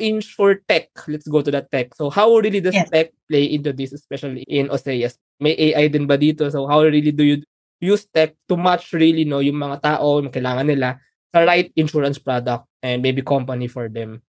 tech, 0.69 0.93
let's 1.09 1.25
go 1.25 1.41
to 1.41 1.51
that 1.57 1.73
tech. 1.73 1.97
So 1.97 2.13
how 2.13 2.37
really 2.37 2.61
does 2.61 2.77
yes. 2.77 2.93
tech 2.93 3.17
play 3.33 3.49
into 3.49 3.73
this, 3.73 3.97
especially 3.97 4.45
in 4.45 4.69
OSEAS? 4.69 5.17
May 5.41 5.57
AI 5.57 5.89
din 5.89 6.05
ba 6.05 6.21
dito? 6.21 6.45
So 6.53 6.69
how 6.69 6.85
really 6.85 7.17
do 7.17 7.25
you 7.25 7.41
use 7.81 8.05
tech 8.13 8.37
to 8.47 8.61
match 8.61 8.93
really 8.93 9.25
no 9.25 9.41
yung 9.41 9.57
mga 9.57 9.81
tao 9.81 10.21
yung 10.21 10.31
kailangan 10.31 10.69
nila 10.69 11.01
sa 11.33 11.49
right 11.49 11.73
insurance 11.75 12.21
product 12.21 12.69
and 12.85 13.01
maybe 13.01 13.25
company 13.25 13.67
for 13.67 13.89
them. 13.89 14.21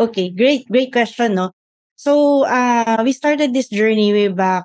Okay, 0.00 0.32
great, 0.32 0.64
great 0.66 0.88
question, 0.88 1.36
no? 1.36 1.52
So, 1.94 2.48
uh, 2.48 3.04
we 3.04 3.12
started 3.12 3.52
this 3.52 3.68
journey 3.68 4.16
way 4.16 4.32
back 4.32 4.64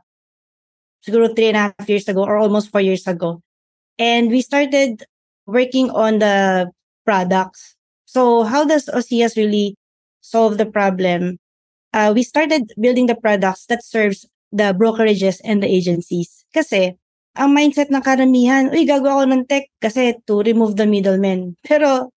siguro 1.06 1.30
three 1.30 1.54
and 1.54 1.58
a 1.58 1.70
half 1.70 1.86
years 1.86 2.10
ago 2.10 2.26
or 2.26 2.38
almost 2.38 2.74
four 2.74 2.82
years 2.82 3.06
ago. 3.06 3.42
And 4.02 4.34
we 4.34 4.42
started 4.42 5.06
working 5.46 5.94
on 5.94 6.20
the 6.20 6.72
products. 7.06 7.78
So, 8.06 8.44
how 8.44 8.66
does 8.66 8.90
OCS 8.90 9.38
really 9.38 9.78
solve 10.22 10.58
the 10.58 10.66
problem? 10.66 11.38
Uh, 11.94 12.12
we 12.14 12.24
started 12.24 12.74
building 12.82 13.06
the 13.06 13.16
products 13.16 13.68
that 13.68 13.86
serves 13.86 14.26
the 14.52 14.74
brokerages 14.74 15.40
and 15.46 15.62
the 15.62 15.70
agencies. 15.70 16.44
Kasi, 16.54 16.98
ang 17.36 17.56
mindset 17.56 17.92
ng 17.92 18.04
karamihan, 18.04 18.72
uy, 18.72 18.88
gagawa 18.88 19.24
ako 19.24 19.26
ng 19.32 19.44
tech 19.48 19.68
kasi 19.80 20.16
to 20.26 20.42
remove 20.44 20.76
the 20.76 20.88
middleman. 20.88 21.56
Pero, 21.68 22.10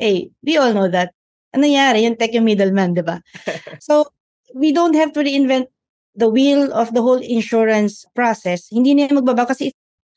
hey, 0.00 0.28
we 0.42 0.56
all 0.58 0.74
know 0.74 0.88
that. 0.88 1.14
Ano 1.54 1.64
nangyari? 1.64 2.04
Yung 2.04 2.16
tech 2.18 2.34
yung 2.34 2.44
middleman, 2.44 2.92
di 2.92 3.04
ba? 3.04 3.22
so, 3.86 4.10
we 4.56 4.72
don't 4.72 4.96
have 4.96 5.12
to 5.12 5.20
reinvent 5.20 5.68
the 6.16 6.28
wheel 6.28 6.72
of 6.72 6.96
the 6.96 7.04
whole 7.04 7.20
insurance 7.20 8.08
process. 8.16 8.66
Hindi 8.72 8.96
na 8.96 9.12
magbabago 9.12 9.52
kasi 9.52 9.70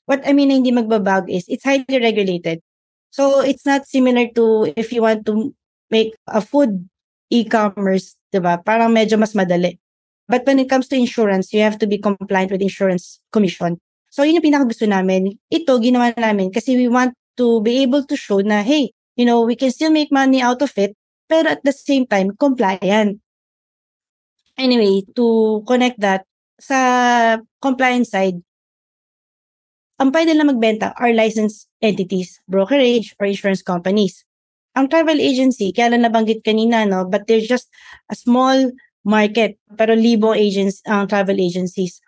what 0.08 0.24
I 0.26 0.34
mean 0.34 0.50
hindi 0.50 0.72
magbabago 0.72 1.30
is 1.30 1.46
it's 1.52 1.68
highly 1.68 2.00
regulated. 2.00 2.64
So, 3.10 3.42
it's 3.42 3.66
not 3.66 3.90
similar 3.90 4.30
to 4.38 4.70
if 4.78 4.94
you 4.94 5.02
want 5.02 5.26
to 5.26 5.54
make 5.90 6.14
a 6.30 6.42
food 6.42 6.86
e-commerce, 7.34 8.14
di 8.30 8.38
ba? 8.38 8.62
Parang 8.62 8.94
medyo 8.94 9.18
mas 9.18 9.34
madali. 9.34 9.82
But 10.30 10.46
when 10.46 10.62
it 10.62 10.70
comes 10.70 10.86
to 10.94 10.96
insurance, 10.96 11.50
you 11.50 11.66
have 11.66 11.82
to 11.82 11.90
be 11.90 11.98
compliant 11.98 12.54
with 12.54 12.62
insurance 12.62 13.18
commission. 13.34 13.82
So, 14.14 14.22
yun 14.22 14.42
yung 14.42 14.46
pinaka 14.46 14.70
gusto 14.70 14.86
namin. 14.86 15.42
Ito, 15.50 15.82
ginawa 15.82 16.14
namin 16.18 16.54
kasi 16.54 16.78
we 16.78 16.86
want 16.86 17.18
to 17.42 17.62
be 17.66 17.82
able 17.82 18.06
to 18.06 18.14
show 18.14 18.42
na, 18.46 18.62
hey, 18.62 18.94
you 19.18 19.26
know, 19.26 19.42
we 19.42 19.58
can 19.58 19.74
still 19.74 19.90
make 19.90 20.14
money 20.14 20.42
out 20.42 20.62
of 20.62 20.70
it, 20.78 20.94
pero 21.26 21.50
at 21.58 21.62
the 21.66 21.74
same 21.74 22.06
time, 22.06 22.34
compliant. 22.38 23.18
Anyway, 24.60 25.08
to 25.16 25.64
connect 25.64 26.04
that, 26.04 26.28
sa 26.60 27.40
compliance 27.64 28.12
side, 28.12 28.44
ang 30.00 30.12
pwede 30.12 30.36
lang 30.36 30.52
magbenta 30.52 30.92
are 31.00 31.16
licensed 31.16 31.72
entities, 31.80 32.44
brokerage, 32.48 33.16
or 33.20 33.28
insurance 33.28 33.64
companies. 33.64 34.28
Ang 34.76 34.92
travel 34.92 35.20
agency, 35.20 35.72
kaya 35.72 35.96
lang 35.96 36.04
nabanggit 36.04 36.44
kanina, 36.44 36.84
no, 36.84 37.08
but 37.08 37.24
they're 37.28 37.44
just 37.44 37.72
a 38.12 38.16
small 38.16 38.56
market, 39.04 39.56
pero 39.80 39.96
libong 39.96 40.36
agents, 40.36 40.84
ang 40.88 41.04
uh, 41.04 41.08
travel 41.08 41.40
agencies. 41.40 42.04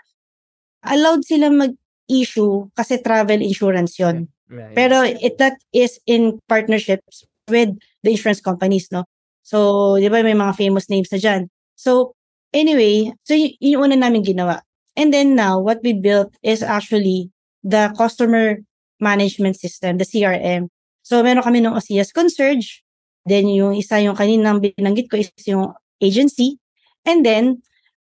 Allowed 0.83 1.23
silang 1.23 1.55
mag-issue 1.55 2.67
kasi 2.75 2.99
travel 2.99 3.39
insurance 3.39 3.95
yon. 3.95 4.27
Yeah, 4.51 4.71
yeah. 4.71 4.75
Pero 4.75 4.95
it 5.07 5.39
that 5.39 5.55
is 5.71 5.99
in 6.07 6.39
partnerships 6.51 7.23
with 7.47 7.75
the 8.03 8.11
insurance 8.11 8.43
companies, 8.43 8.91
no? 8.91 9.07
So, 9.43 9.95
di 9.99 10.07
ba 10.11 10.23
may 10.23 10.35
mga 10.35 10.55
famous 10.55 10.87
names 10.91 11.11
na 11.11 11.19
dyan. 11.19 11.51
So, 11.75 12.15
anyway, 12.53 13.11
so 13.23 13.33
y- 13.35 13.57
yung 13.59 13.91
una 13.91 13.95
namin 13.95 14.23
ginawa. 14.23 14.61
And 14.95 15.13
then 15.13 15.35
now, 15.35 15.59
what 15.59 15.79
we 15.83 15.93
built 15.93 16.35
is 16.43 16.63
actually 16.63 17.31
the 17.63 17.93
customer 17.97 18.59
management 18.99 19.57
system, 19.57 19.97
the 19.97 20.05
CRM. 20.05 20.67
So, 21.01 21.23
meron 21.23 21.43
kami 21.43 21.63
ng 21.63 21.73
OCS 21.73 22.13
Concierge. 22.13 22.83
Then, 23.25 23.47
yung 23.49 23.73
isa 23.73 23.97
yung 24.03 24.15
kaninang 24.15 24.61
binanggit 24.61 25.09
ko 25.09 25.17
is 25.17 25.31
yung 25.47 25.73
agency. 26.03 26.59
And 27.07 27.25
then, 27.25 27.63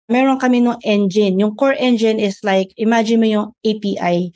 meron 0.06 0.38
kami 0.38 0.62
ng 0.62 0.78
engine. 0.86 1.40
Yung 1.40 1.56
core 1.58 1.74
engine 1.78 2.20
is 2.22 2.38
like, 2.46 2.70
imagine 2.78 3.18
mo 3.18 3.26
yung 3.26 3.48
API. 3.66 4.30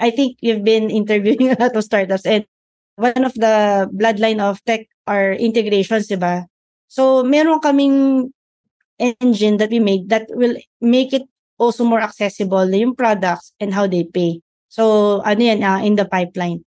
I 0.00 0.08
think 0.10 0.40
you've 0.40 0.64
been 0.64 0.88
interviewing 1.00 1.52
a 1.52 1.58
lot 1.60 1.76
of 1.76 1.84
startups 1.84 2.24
and 2.24 2.46
one 2.96 3.24
of 3.24 3.34
the 3.34 3.88
bloodline 3.92 4.40
of 4.40 4.60
tech 4.64 4.88
are 5.08 5.32
integrations, 5.32 6.08
di 6.08 6.16
ba? 6.16 6.44
So, 6.88 7.22
meron 7.24 7.60
kaming 7.60 8.30
engine 9.00 9.56
that 9.56 9.72
we 9.72 9.80
make 9.80 10.08
that 10.12 10.28
will 10.30 10.56
make 10.80 11.12
it 11.16 11.24
also 11.56 11.84
more 11.84 12.00
accessible 12.00 12.68
yung 12.68 12.96
products 12.96 13.52
and 13.60 13.72
how 13.72 13.88
they 13.88 14.04
pay. 14.04 14.40
So, 14.70 15.18
ano 15.26 15.40
yan, 15.42 15.60
uh, 15.64 15.82
in 15.82 15.96
the 15.96 16.06
pipeline. 16.06 16.62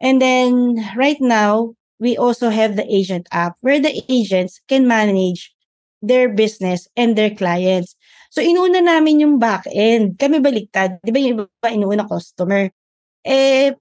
And 0.00 0.18
then, 0.18 0.80
right 0.96 1.20
now, 1.20 1.76
we 2.00 2.16
also 2.16 2.50
have 2.50 2.74
the 2.74 2.86
agent 2.88 3.28
app 3.30 3.54
where 3.60 3.78
the 3.78 4.02
agents 4.08 4.60
can 4.66 4.88
manage 4.88 5.54
their 6.02 6.28
business 6.28 6.88
and 6.96 7.16
their 7.16 7.30
clients. 7.30 7.94
So, 8.34 8.42
inuuna 8.42 8.82
namin 8.82 9.22
yung 9.22 9.38
back-end. 9.38 10.18
Kami 10.18 10.42
baliktad. 10.42 10.98
Di 11.04 11.14
ba 11.14 11.20
yung 11.22 11.46
iba 11.46 11.68
inuuna 11.70 12.08
customer? 12.08 12.68
Eh, 13.22 13.72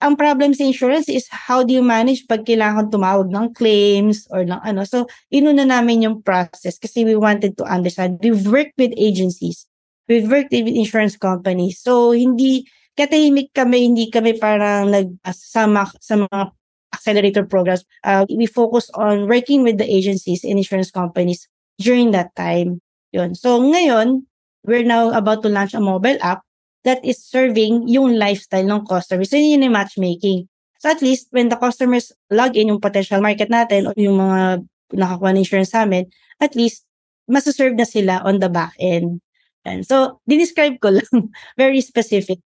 ang 0.00 0.16
problem 0.16 0.56
sa 0.56 0.64
insurance 0.64 1.08
is 1.08 1.28
how 1.28 1.60
do 1.60 1.76
you 1.76 1.84
manage 1.84 2.24
pag 2.24 2.48
kailangan 2.48 2.88
tumawag 2.88 3.28
ng 3.28 3.52
claims 3.52 4.24
or 4.32 4.44
ng 4.44 4.60
ano. 4.64 4.88
So, 4.88 5.06
inuna 5.28 5.68
namin 5.68 6.02
yung 6.04 6.24
process 6.24 6.80
kasi 6.80 7.04
we 7.04 7.16
wanted 7.16 7.60
to 7.60 7.64
understand. 7.68 8.18
We've 8.24 8.48
worked 8.48 8.80
with 8.80 8.96
agencies. 8.96 9.68
We've 10.08 10.26
worked 10.26 10.56
with 10.56 10.66
insurance 10.66 11.14
companies. 11.20 11.78
So, 11.84 12.16
hindi, 12.16 12.64
katahimik 12.96 13.52
kami, 13.52 13.92
hindi 13.92 14.08
kami 14.08 14.40
parang 14.40 14.90
nagsama 14.90 15.92
sa 16.00 16.24
mga 16.24 16.52
accelerator 16.92 17.44
programs. 17.46 17.84
Uh, 18.04 18.26
we 18.28 18.46
focus 18.46 18.90
on 18.94 19.28
working 19.28 19.62
with 19.62 19.78
the 19.78 19.86
agencies 19.86 20.44
and 20.44 20.58
insurance 20.58 20.90
companies 20.90 21.48
during 21.78 22.10
that 22.10 22.34
time. 22.36 22.82
Yun. 23.12 23.34
So 23.34 23.58
ngayon, 23.58 24.26
we're 24.66 24.84
now 24.84 25.10
about 25.16 25.42
to 25.42 25.48
launch 25.48 25.74
a 25.74 25.80
mobile 25.80 26.18
app 26.20 26.42
that 26.84 27.04
is 27.04 27.20
serving 27.20 27.88
yung 27.88 28.16
lifestyle 28.16 28.64
ng 28.64 28.86
customers. 28.88 29.30
So 29.30 29.36
yun 29.36 29.64
yung 29.64 29.76
matchmaking. 29.76 30.48
So 30.80 30.88
at 30.88 31.04
least 31.04 31.28
when 31.30 31.52
the 31.52 31.60
customers 31.60 32.12
log 32.32 32.56
in 32.56 32.72
yung 32.72 32.80
potential 32.80 33.20
market 33.20 33.52
natin 33.52 33.88
o 33.88 33.92
yung 33.96 34.16
mga 34.16 34.64
nakakuha 34.96 35.36
ng 35.36 35.44
insurance 35.44 35.76
sa 35.76 35.84
amin, 35.84 36.08
at 36.40 36.56
least 36.56 36.88
masaserve 37.30 37.76
na 37.76 37.86
sila 37.86 38.24
on 38.26 38.40
the 38.40 38.48
back 38.48 38.74
end. 38.80 39.22
And 39.62 39.84
so, 39.84 40.18
dinescribe 40.24 40.80
ko 40.80 40.96
lang. 40.98 41.30
very 41.60 41.84
specific. 41.84 42.40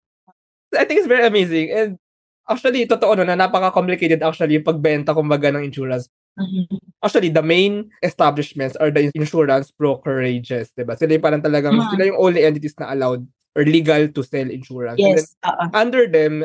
I 0.74 0.84
think 0.84 1.06
it's 1.06 1.10
very 1.10 1.24
amazing. 1.24 1.70
And 1.70 1.90
actually, 2.50 2.84
totoo 2.90 3.14
no, 3.16 3.24
na 3.24 3.38
napaka-complicated 3.38 4.20
actually 4.20 4.58
yung 4.58 4.66
pagbenta 4.66 5.14
kumbaga 5.14 5.54
ng 5.54 5.64
insurance. 5.64 6.10
Mm-hmm. 6.34 6.82
Actually, 6.98 7.30
the 7.30 7.46
main 7.46 7.88
establishments 8.02 8.74
are 8.82 8.90
the 8.90 9.14
insurance 9.14 9.70
brokerages, 9.70 10.74
diba? 10.74 10.98
Sila 10.98 11.14
yung 11.14 11.24
parang 11.24 11.42
talagang, 11.42 11.78
mm-hmm. 11.78 11.92
sila 11.94 12.04
yung 12.10 12.18
only 12.18 12.42
entities 12.42 12.74
na 12.76 12.90
allowed 12.90 13.22
or 13.54 13.62
legal 13.64 14.10
to 14.10 14.20
sell 14.22 14.50
insurance. 14.50 14.98
Yes. 14.98 15.34
Then, 15.42 15.54
uh-uh. 15.54 15.68
under 15.72 16.06
them, 16.10 16.44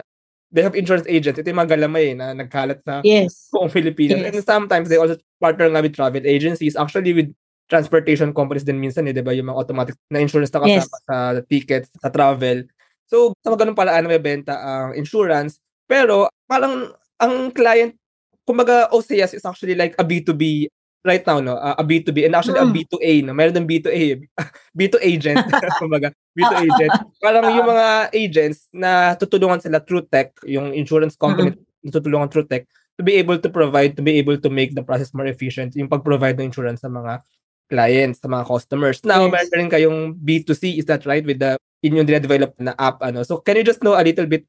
they 0.54 0.62
have 0.62 0.78
insurance 0.78 1.06
agents. 1.10 1.38
Ito 1.38 1.50
yung 1.50 1.62
mga 1.62 1.78
galamay 1.78 2.18
na 2.18 2.34
nagkalat 2.34 2.82
sa 2.86 3.02
yes. 3.06 3.50
buong 3.54 3.70
Pilipinas. 3.70 4.22
Yes. 4.22 4.34
And 4.34 4.46
sometimes 4.46 4.90
they 4.90 4.98
also 4.98 5.18
partner 5.38 5.70
nga 5.70 5.82
with 5.82 5.94
travel 5.94 6.26
agencies, 6.26 6.78
actually 6.78 7.14
with 7.14 7.30
transportation 7.70 8.34
companies 8.34 8.66
din 8.66 8.82
minsan, 8.82 9.06
eh, 9.06 9.14
di 9.14 9.22
ba? 9.22 9.30
Yung 9.30 9.54
mga 9.54 9.60
automatic 9.62 9.96
na 10.10 10.18
insurance 10.18 10.50
na 10.50 10.66
kasama 10.66 10.82
yes. 10.82 11.06
sa 11.06 11.18
tickets, 11.46 11.90
sa 12.02 12.10
travel. 12.10 12.66
So, 13.06 13.38
sa 13.46 13.54
mga 13.54 13.66
ganung 13.66 13.78
paraan 13.78 14.06
na 14.06 14.10
may 14.10 14.22
benta 14.22 14.58
ang 14.58 14.98
insurance. 14.98 15.62
Pero, 15.86 16.30
parang, 16.50 16.90
ang 17.22 17.54
client, 17.54 17.94
kumbaga, 18.42 18.90
OCS 18.90 19.38
is 19.38 19.46
actually 19.46 19.78
like 19.78 19.94
a 20.02 20.06
B2B 20.06 20.66
right 21.06 21.24
now, 21.26 21.40
no? 21.40 21.56
Uh, 21.56 21.76
a 21.78 21.84
B2B 21.84 22.26
and 22.26 22.36
actually 22.36 22.60
hmm. 22.60 22.70
a 22.70 22.76
B2A, 22.76 23.14
no? 23.26 23.34
Meron 23.34 23.56
din 23.56 23.68
B2A, 23.68 24.20
B2 24.80 24.96
agent, 25.02 25.40
kumbaga, 25.82 26.12
B2 26.38 26.54
agent. 26.68 26.92
Parang 27.22 27.48
yung 27.52 27.68
mga 27.68 28.14
agents 28.14 28.68
na 28.74 29.16
tutulungan 29.16 29.62
sila 29.64 29.80
through 29.80 30.06
tech, 30.12 30.36
yung 30.44 30.76
insurance 30.76 31.16
company 31.16 31.56
mm-hmm. 31.56 31.92
tutulungan 31.92 32.28
through 32.28 32.48
tech 32.48 32.68
to 33.00 33.04
be 33.04 33.16
able 33.16 33.40
to 33.40 33.48
provide, 33.48 33.96
to 33.96 34.04
be 34.04 34.20
able 34.20 34.36
to 34.36 34.52
make 34.52 34.76
the 34.76 34.84
process 34.84 35.16
more 35.16 35.28
efficient, 35.28 35.72
yung 35.80 35.88
pag-provide 35.88 36.36
ng 36.36 36.52
insurance 36.52 36.84
sa 36.84 36.92
mga 36.92 37.24
clients, 37.72 38.20
sa 38.20 38.28
mga 38.28 38.44
customers. 38.44 39.00
Now, 39.08 39.24
yes. 39.24 39.32
meron 39.32 39.56
rin 39.56 39.70
kayong 39.72 40.00
B2C, 40.20 40.84
is 40.84 40.86
that 40.92 41.08
right? 41.08 41.24
With 41.24 41.40
the 41.40 41.56
inyong 41.84 42.08
dina-develop 42.08 42.52
na 42.60 42.76
app 42.76 43.00
ano. 43.00 43.24
So 43.24 43.40
can 43.40 43.56
you 43.56 43.64
just 43.64 43.84
know 43.84 43.96
a 43.96 44.04
little 44.04 44.28
bit 44.28 44.44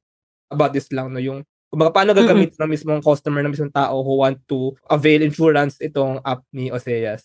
about 0.50 0.74
this 0.74 0.90
lang 0.90 1.14
no 1.14 1.22
yung 1.22 1.46
kumbaga 1.70 1.94
paano 1.94 2.10
gagamit 2.12 2.52
mm-hmm. 2.52 2.66
ng 2.66 2.70
mismong 2.70 3.02
customer 3.02 3.40
ng 3.40 3.54
mismong 3.54 3.72
tao 3.72 4.02
who 4.02 4.18
want 4.18 4.36
to 4.50 4.74
avail 4.90 5.22
insurance 5.22 5.78
itong 5.78 6.18
app 6.26 6.42
ni 6.50 6.68
Oseas? 6.68 7.24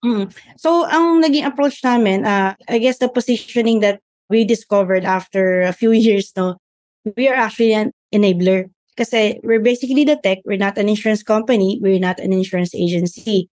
Mm. 0.00 0.32
So 0.56 0.88
ang 0.88 1.20
naging 1.20 1.44
approach 1.44 1.82
namin 1.84 2.24
uh, 2.24 2.56
I 2.70 2.78
guess 2.80 3.02
the 3.02 3.10
positioning 3.10 3.84
that 3.84 4.00
we 4.32 4.48
discovered 4.48 5.04
after 5.04 5.66
a 5.66 5.74
few 5.74 5.92
years 6.06 6.32
no 6.38 6.56
we 7.18 7.28
are 7.28 7.36
actually 7.36 7.74
an 7.76 7.92
enabler 8.14 8.70
kasi 8.96 9.42
we're 9.44 9.60
basically 9.60 10.08
the 10.08 10.16
tech 10.16 10.40
we're 10.48 10.60
not 10.60 10.80
an 10.80 10.88
insurance 10.88 11.20
company 11.20 11.76
we're 11.84 12.00
not 12.00 12.16
an 12.16 12.32
insurance 12.32 12.72
agency 12.72 13.50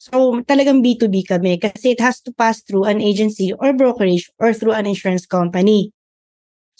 So, 0.00 0.40
talagang 0.48 0.80
B2B 0.80 1.28
kami 1.28 1.60
kasi 1.60 1.92
it 1.92 2.00
has 2.00 2.24
to 2.24 2.32
pass 2.32 2.64
through 2.64 2.88
an 2.88 3.04
agency 3.04 3.52
or 3.52 3.76
brokerage 3.76 4.32
or 4.40 4.56
through 4.56 4.72
an 4.72 4.88
insurance 4.88 5.28
company. 5.28 5.92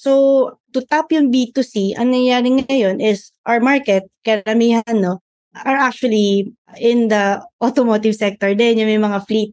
So, 0.00 0.56
to 0.72 0.80
tap 0.88 1.12
yung 1.12 1.28
B2C, 1.28 1.92
ang 2.00 2.16
nangyayari 2.16 2.64
ngayon 2.64 3.04
is 3.04 3.36
our 3.44 3.60
market, 3.60 4.08
karamihan, 4.24 4.96
no, 4.96 5.20
are 5.52 5.76
actually 5.76 6.48
in 6.80 7.12
the 7.12 7.44
automotive 7.60 8.16
sector 8.16 8.56
din, 8.56 8.80
yung 8.80 8.88
may 8.88 8.96
mga 8.96 9.20
fleet. 9.28 9.52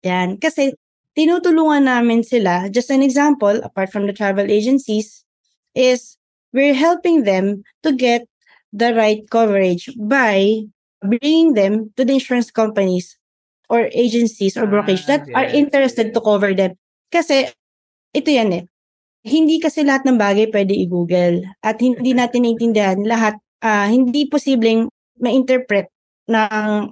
Yan. 0.00 0.40
Kasi, 0.40 0.72
tinutulungan 1.12 1.84
namin 1.92 2.24
sila, 2.24 2.72
just 2.72 2.88
an 2.88 3.04
example, 3.04 3.52
apart 3.60 3.92
from 3.92 4.08
the 4.08 4.16
travel 4.16 4.48
agencies, 4.48 5.28
is 5.76 6.16
we're 6.56 6.72
helping 6.72 7.28
them 7.28 7.60
to 7.84 7.92
get 7.92 8.24
the 8.72 8.96
right 8.96 9.28
coverage 9.28 9.92
by 10.08 10.64
bringing 11.04 11.52
them 11.52 11.92
to 12.00 12.08
the 12.08 12.16
insurance 12.16 12.48
companies 12.48 13.20
or 13.68 13.92
agencies 13.92 14.56
or 14.56 14.64
brokerage 14.64 15.04
that 15.04 15.28
ah, 15.36 15.44
are 15.44 15.48
interested 15.52 16.16
to 16.16 16.20
cover 16.24 16.56
them. 16.56 16.80
Kasi, 17.12 17.52
ito 18.16 18.32
yan 18.32 18.56
eh. 18.56 18.64
Hindi 19.22 19.62
kasi 19.62 19.86
lahat 19.86 20.02
ng 20.02 20.18
bagay 20.18 20.50
pwede 20.50 20.74
i-google. 20.74 21.46
At 21.62 21.78
hindi 21.78 22.10
natin 22.10 22.42
naintindihan 22.42 22.98
lahat, 23.06 23.38
uh, 23.62 23.86
hindi 23.86 24.26
posibleng 24.26 24.90
ma-interpret 25.22 25.86
ng 26.26 26.90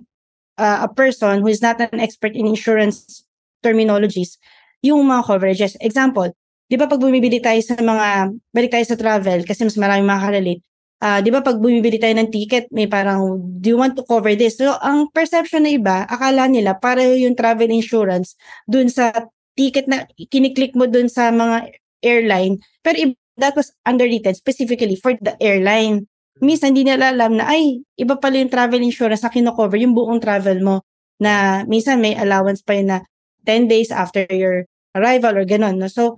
uh, 0.55 0.79
a 0.87 0.89
person 0.95 1.43
who 1.43 1.51
is 1.51 1.59
not 1.59 1.83
an 1.83 1.99
expert 1.99 2.39
in 2.39 2.47
insurance 2.47 3.27
terminologies 3.67 4.39
yung 4.81 5.03
mga 5.11 5.27
coverages. 5.27 5.75
Example, 5.83 6.31
di 6.71 6.79
ba 6.79 6.87
pag 6.87 7.03
bumibili 7.03 7.43
tayo 7.43 7.59
sa 7.67 7.75
mga, 7.77 8.31
balik 8.55 8.71
tayo 8.73 8.87
sa 8.87 8.97
travel 8.97 9.43
kasi 9.43 9.67
mas 9.67 9.77
maraming 9.77 10.07
makakarelate, 10.07 10.63
uh, 11.03 11.19
'di 11.21 11.31
ba 11.33 11.41
pag 11.43 11.59
bumibili 11.59 11.99
tayo 11.99 12.15
ng 12.17 12.31
ticket, 12.31 12.69
may 12.73 12.87
parang 12.87 13.41
do 13.61 13.67
you 13.73 13.79
want 13.81 13.97
to 13.97 14.05
cover 14.07 14.33
this? 14.37 14.57
So 14.61 14.77
ang 14.81 15.11
perception 15.13 15.67
na 15.67 15.73
iba, 15.75 16.07
akala 16.07 16.47
nila 16.49 16.77
para 16.79 17.03
yung 17.03 17.35
travel 17.37 17.69
insurance 17.73 18.37
dun 18.69 18.89
sa 18.89 19.13
ticket 19.59 19.91
na 19.91 20.07
kiniklik 20.31 20.73
mo 20.79 20.87
dun 20.89 21.11
sa 21.11 21.29
mga 21.35 21.80
airline, 22.05 22.61
pero 22.85 23.13
that 23.41 23.57
was 23.57 23.73
underwritten 23.89 24.37
specifically 24.37 24.97
for 24.97 25.17
the 25.21 25.37
airline. 25.41 26.05
Minsan 26.41 26.73
hindi 26.73 26.89
nila 26.89 27.13
alam 27.13 27.37
na 27.37 27.49
ay 27.49 27.85
iba 28.01 28.17
pala 28.17 28.41
yung 28.41 28.53
travel 28.53 28.81
insurance 28.81 29.21
na 29.25 29.33
kino-cover 29.33 29.77
yung 29.77 29.93
buong 29.93 30.21
travel 30.21 30.61
mo 30.61 30.85
na 31.21 31.65
minsan 31.69 32.01
may 32.01 32.17
allowance 32.17 32.65
pa 32.65 32.77
yun 32.81 32.89
na 32.93 32.99
10 33.45 33.69
days 33.69 33.93
after 33.93 34.25
your 34.33 34.65
arrival 34.97 35.37
or 35.37 35.45
ganun. 35.45 35.77
No? 35.77 35.89
So, 35.89 36.17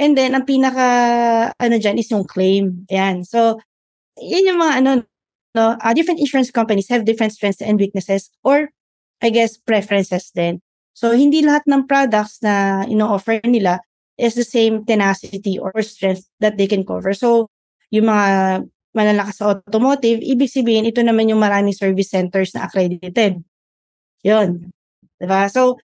And 0.00 0.16
then, 0.16 0.32
ang 0.32 0.48
pinaka, 0.48 0.86
ano 1.60 1.76
dyan, 1.76 2.00
is 2.00 2.08
yung 2.08 2.24
claim. 2.24 2.88
Ayan. 2.88 3.20
So, 3.28 3.60
yun 4.16 4.48
yung 4.48 4.56
mga, 4.56 4.74
ano, 4.80 4.90
no, 5.52 5.76
uh, 5.76 5.92
different 5.92 6.24
insurance 6.24 6.48
companies 6.48 6.88
have 6.88 7.04
different 7.04 7.36
strengths 7.36 7.60
and 7.60 7.76
weaknesses 7.76 8.32
or, 8.40 8.72
I 9.20 9.28
guess, 9.28 9.60
preferences 9.60 10.32
din. 10.32 10.64
So, 10.96 11.12
hindi 11.12 11.44
lahat 11.44 11.68
ng 11.68 11.84
products 11.84 12.40
na 12.40 12.88
ino-offer 12.88 13.44
nila 13.44 13.84
is 14.20 14.36
the 14.36 14.44
same 14.44 14.84
tenacity 14.84 15.56
or 15.56 15.72
strength 15.80 16.28
that 16.44 16.60
they 16.60 16.68
can 16.68 16.84
cover. 16.84 17.16
So, 17.16 17.48
yung 17.88 18.12
mga 18.12 18.28
malalakas 18.92 19.40
sa 19.40 19.56
automotive, 19.56 20.20
ibig 20.20 20.52
sabihin, 20.52 20.84
ito 20.84 21.00
naman 21.00 21.32
yung 21.32 21.40
maraming 21.40 21.72
service 21.72 22.12
centers 22.12 22.52
na 22.52 22.68
accredited. 22.68 23.40
Yun. 24.20 24.68
Diba? 25.16 25.48
So, 25.48 25.80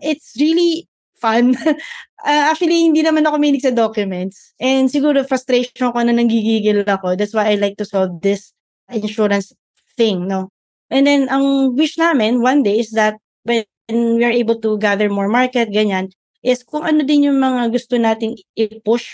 it's 0.00 0.32
really 0.40 0.88
fun. 1.20 1.52
uh, 2.24 2.44
actually, 2.48 2.88
hindi 2.88 3.04
naman 3.04 3.28
ako 3.28 3.36
minig 3.36 3.64
sa 3.66 3.76
documents. 3.76 4.56
And 4.56 4.88
siguro 4.88 5.28
frustration 5.28 5.92
ko 5.92 5.98
na 6.00 6.16
nanggigigil 6.16 6.88
ako. 6.88 7.20
That's 7.20 7.36
why 7.36 7.52
I 7.52 7.60
like 7.60 7.76
to 7.76 7.88
solve 7.88 8.24
this 8.24 8.56
insurance 8.88 9.52
thing, 10.00 10.24
no? 10.24 10.48
And 10.88 11.04
then, 11.04 11.26
ang 11.28 11.74
wish 11.74 11.98
namin 11.98 12.40
one 12.40 12.62
day 12.62 12.78
is 12.78 12.94
that 12.94 13.18
when 13.42 13.66
we 13.90 14.22
are 14.22 14.32
able 14.32 14.62
to 14.62 14.78
gather 14.78 15.10
more 15.10 15.26
market, 15.26 15.74
ganyan, 15.74 16.14
is 16.42 16.62
kung 16.62 16.84
ano 16.84 17.04
din 17.04 17.30
yung 17.30 17.38
mga 17.40 17.72
gusto 17.72 17.96
nating 17.96 18.36
i-push 18.56 19.08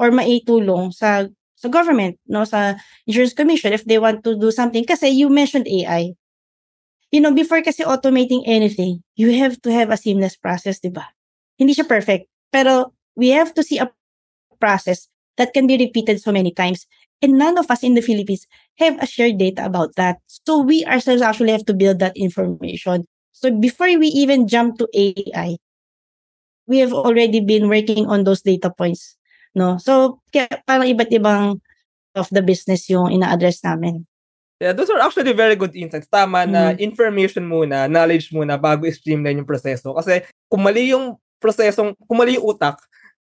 or 0.00 0.10
maitulong 0.10 0.90
sa 0.94 1.28
sa 1.60 1.68
government, 1.68 2.16
no, 2.24 2.48
sa 2.48 2.80
insurance 3.04 3.36
commission 3.36 3.76
if 3.76 3.84
they 3.84 4.00
want 4.00 4.24
to 4.24 4.32
do 4.32 4.48
something. 4.48 4.80
Kasi 4.80 5.12
you 5.12 5.28
mentioned 5.28 5.68
AI. 5.68 6.16
You 7.12 7.20
know, 7.20 7.36
before 7.36 7.60
kasi 7.60 7.84
automating 7.84 8.40
anything, 8.48 9.04
you 9.12 9.36
have 9.36 9.60
to 9.60 9.68
have 9.68 9.92
a 9.92 10.00
seamless 10.00 10.40
process, 10.40 10.80
di 10.80 10.88
ba? 10.88 11.04
Hindi 11.60 11.76
siya 11.76 11.84
perfect. 11.84 12.32
Pero 12.48 12.96
we 13.12 13.28
have 13.36 13.52
to 13.52 13.60
see 13.60 13.76
a 13.76 13.92
process 14.56 15.12
that 15.36 15.52
can 15.52 15.68
be 15.68 15.76
repeated 15.76 16.22
so 16.22 16.32
many 16.32 16.48
times. 16.48 16.88
And 17.20 17.36
none 17.36 17.60
of 17.60 17.68
us 17.68 17.84
in 17.84 17.92
the 17.92 18.00
Philippines 18.00 18.48
have 18.80 18.96
a 18.96 19.04
shared 19.04 19.36
data 19.36 19.64
about 19.64 19.96
that. 20.00 20.24
So 20.26 20.64
we 20.64 20.88
ourselves 20.88 21.20
actually 21.20 21.52
have 21.52 21.68
to 21.68 21.76
build 21.76 21.98
that 22.00 22.16
information. 22.16 23.04
So 23.32 23.52
before 23.52 23.92
we 24.00 24.08
even 24.16 24.48
jump 24.48 24.78
to 24.78 24.88
AI, 24.96 25.60
we 26.70 26.78
have 26.78 26.94
already 26.94 27.42
been 27.42 27.66
working 27.66 28.06
on 28.06 28.22
those 28.22 28.46
data 28.46 28.70
points 28.70 29.18
no? 29.54 29.78
So, 29.82 30.22
kaya 30.30 30.46
parang 30.66 30.86
iba't 30.86 31.10
ibang 31.10 31.58
of 32.14 32.26
the 32.34 32.42
business 32.42 32.90
yung 32.90 33.10
ina-address 33.10 33.62
namin. 33.62 34.06
Yeah, 34.60 34.76
those 34.76 34.92
are 34.92 35.00
actually 35.00 35.32
very 35.32 35.56
good 35.56 35.72
insights. 35.72 36.10
Tama 36.10 36.44
mm. 36.44 36.50
na 36.50 36.62
information 36.76 37.48
muna, 37.48 37.88
knowledge 37.88 38.28
muna 38.28 38.60
bago 38.60 38.84
i-streamline 38.84 39.40
yung 39.40 39.48
proseso. 39.48 39.96
Kasi 39.96 40.26
kung 40.50 40.60
mali 40.60 40.92
yung 40.92 41.16
prosesong, 41.40 41.96
kung 42.04 42.18
mali 42.18 42.36
yung 42.36 42.44
utak, 42.44 42.76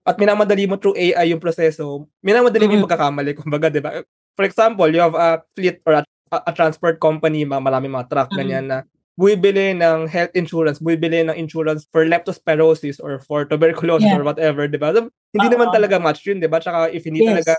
at 0.06 0.16
minamadali 0.22 0.70
mo 0.70 0.78
through 0.78 0.94
AI 0.94 1.34
yung 1.34 1.42
proseso, 1.42 2.06
minamadali 2.22 2.62
mm-hmm. 2.62 2.70
mo 2.72 2.76
yung 2.78 2.86
pagkakamali. 2.86 3.30
Kumbaga, 3.36 3.66
di 3.68 3.82
ba? 3.82 4.00
For 4.38 4.46
example, 4.46 4.86
you 4.88 5.02
have 5.02 5.18
a 5.18 5.42
fleet 5.52 5.82
or 5.82 6.00
a, 6.00 6.02
a 6.30 6.52
transport 6.54 6.96
company, 7.02 7.42
maraming 7.42 7.92
mga 7.92 8.08
truck, 8.08 8.30
mm-hmm. 8.30 8.40
ganyan 8.40 8.64
na 8.70 8.78
bumibili 9.16 9.73
ng 9.73 10.06
health 10.06 10.32
insurance, 10.37 10.78
bumibili 10.78 11.25
ng 11.25 11.35
insurance 11.35 11.88
for 11.88 12.04
leptospirosis 12.04 13.00
or 13.00 13.18
for 13.25 13.49
tuberculosis 13.49 14.06
yeah. 14.06 14.20
or 14.20 14.23
whatever, 14.23 14.68
di 14.68 14.76
ba? 14.76 14.92
So, 14.92 15.08
hindi 15.32 15.49
Uh-oh. 15.49 15.54
naman 15.56 15.68
talaga 15.73 15.96
match 15.96 16.28
yun, 16.28 16.38
di 16.38 16.46
ba? 16.46 16.61
Tsaka 16.61 16.92
if 16.92 17.08
hindi 17.08 17.25
yes. 17.25 17.32
talaga, 17.32 17.52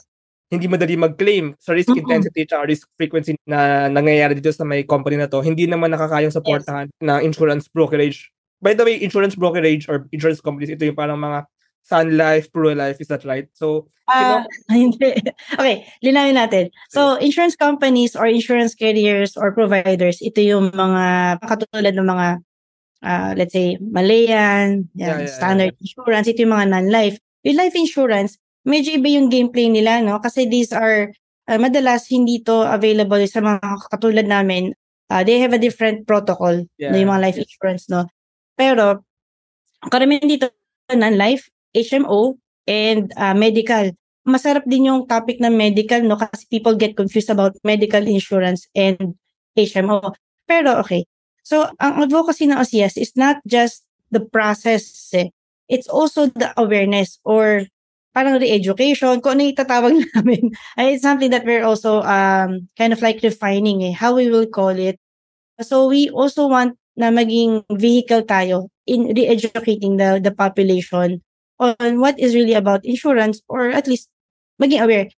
hindi 0.54 0.66
madali 0.70 0.96
mag-claim 0.96 1.58
sa 1.60 1.76
risk 1.76 1.92
mm-hmm. 1.92 2.08
intensity 2.08 2.48
tsaka 2.48 2.64
risk 2.72 2.88
frequency 2.96 3.36
na 3.44 3.92
nangyayari 3.92 4.38
dito 4.38 4.54
sa 4.54 4.64
may 4.64 4.86
company 4.86 5.20
na 5.20 5.28
to, 5.28 5.42
hindi 5.44 5.68
naman 5.68 5.92
nakakayang 5.92 6.32
supportahan 6.32 6.88
yes. 6.88 7.04
ng 7.04 7.20
insurance 7.26 7.66
brokerage. 7.68 8.30
By 8.62 8.78
the 8.78 8.86
way, 8.86 8.98
insurance 9.02 9.34
brokerage 9.34 9.90
or 9.90 10.06
insurance 10.14 10.40
companies, 10.40 10.72
ito 10.72 10.86
yung 10.86 10.98
parang 10.98 11.20
mga 11.20 11.46
Sun 11.88 12.20
Life, 12.20 12.52
Pro 12.52 12.76
Life, 12.76 13.00
is 13.00 13.08
that 13.08 13.24
right? 13.24 13.48
So, 13.56 13.88
uh, 14.12 14.44
know, 14.70 15.14
okay, 15.60 15.88
linawin 16.04 16.36
natin. 16.36 16.68
So, 16.92 17.16
insurance 17.16 17.56
companies 17.56 18.12
or 18.16 18.28
insurance 18.28 18.76
carriers 18.76 19.40
or 19.40 19.56
providers, 19.56 20.20
ito 20.20 20.44
yung 20.44 20.76
mga 20.76 21.40
katulad 21.48 21.96
ng 21.96 22.08
mga 22.08 22.28
uh, 23.04 23.32
let's 23.40 23.54
say 23.54 23.80
Malayan, 23.80 24.92
yan, 24.96 25.00
yeah, 25.00 25.20
yeah, 25.24 25.32
standard 25.32 25.74
yeah. 25.76 25.82
insurance, 25.84 26.28
ito 26.28 26.44
yung 26.44 26.56
mga 26.56 26.68
non-life. 26.76 27.18
Yung 27.48 27.58
life 27.58 27.76
insurance, 27.80 28.36
medyo 28.68 29.00
iba 29.00 29.08
yung 29.08 29.32
gameplay 29.32 29.72
nila, 29.72 30.04
no? 30.04 30.20
Kasi 30.20 30.44
these 30.44 30.76
are 30.76 31.12
uh, 31.48 31.60
madalas 31.60 32.12
hindi 32.12 32.44
to 32.44 32.68
available 32.68 33.22
sa 33.32 33.40
mga 33.40 33.64
katulad 33.92 34.28
namin. 34.28 34.76
Uh, 35.08 35.24
they 35.24 35.40
have 35.40 35.56
a 35.56 35.62
different 35.62 36.04
protocol 36.04 36.68
yeah. 36.76 36.92
na 36.92 37.00
yung 37.00 37.12
mga 37.16 37.24
life 37.32 37.40
insurance, 37.40 37.88
no? 37.88 38.12
Pero 38.60 39.08
karamihan 39.88 40.28
dito 40.28 40.52
non-life 40.92 41.48
HMO, 41.78 42.42
and 42.66 43.14
uh, 43.16 43.38
medical. 43.38 43.94
Masarap 44.28 44.68
din 44.68 44.92
yung 44.92 45.08
topic 45.08 45.40
ng 45.40 45.56
medical, 45.56 46.04
no? 46.04 46.20
Kasi 46.20 46.44
people 46.52 46.76
get 46.76 46.98
confused 46.98 47.32
about 47.32 47.56
medical 47.64 48.04
insurance 48.04 48.68
and 48.76 49.16
HMO. 49.56 50.12
Pero 50.50 50.82
okay. 50.84 51.08
So, 51.48 51.72
ang 51.80 52.04
advocacy 52.04 52.52
ng 52.52 52.60
OCS 52.60 53.00
is 53.00 53.16
not 53.16 53.40
just 53.48 53.88
the 54.12 54.20
process, 54.20 54.84
eh. 55.16 55.32
It's 55.72 55.88
also 55.88 56.28
the 56.28 56.52
awareness 56.60 57.20
or 57.24 57.64
parang 58.12 58.42
re-education, 58.42 59.22
kung 59.22 59.38
ano 59.38 59.48
itatawag 59.48 59.94
namin. 60.18 60.52
it's 60.82 61.06
something 61.06 61.30
that 61.30 61.46
we're 61.46 61.64
also 61.64 62.02
um, 62.02 62.68
kind 62.74 62.92
of 62.92 63.00
like 63.00 63.22
refining 63.22 63.86
eh, 63.86 63.94
how 63.94 64.18
we 64.18 64.28
will 64.28 64.50
call 64.50 64.74
it. 64.74 64.98
So 65.62 65.88
we 65.88 66.10
also 66.10 66.50
want 66.50 66.76
na 66.98 67.14
maging 67.14 67.62
vehicle 67.78 68.26
tayo 68.26 68.74
in 68.90 69.14
re-educating 69.14 70.02
the, 70.02 70.18
the 70.18 70.34
population 70.34 71.22
on 71.60 72.00
what 72.00 72.18
is 72.20 72.36
really 72.36 72.54
about 72.54 72.86
insurance 72.86 73.42
or 73.50 73.70
at 73.70 73.88
least 73.88 74.10
maging 74.62 74.84
aware. 74.84 75.10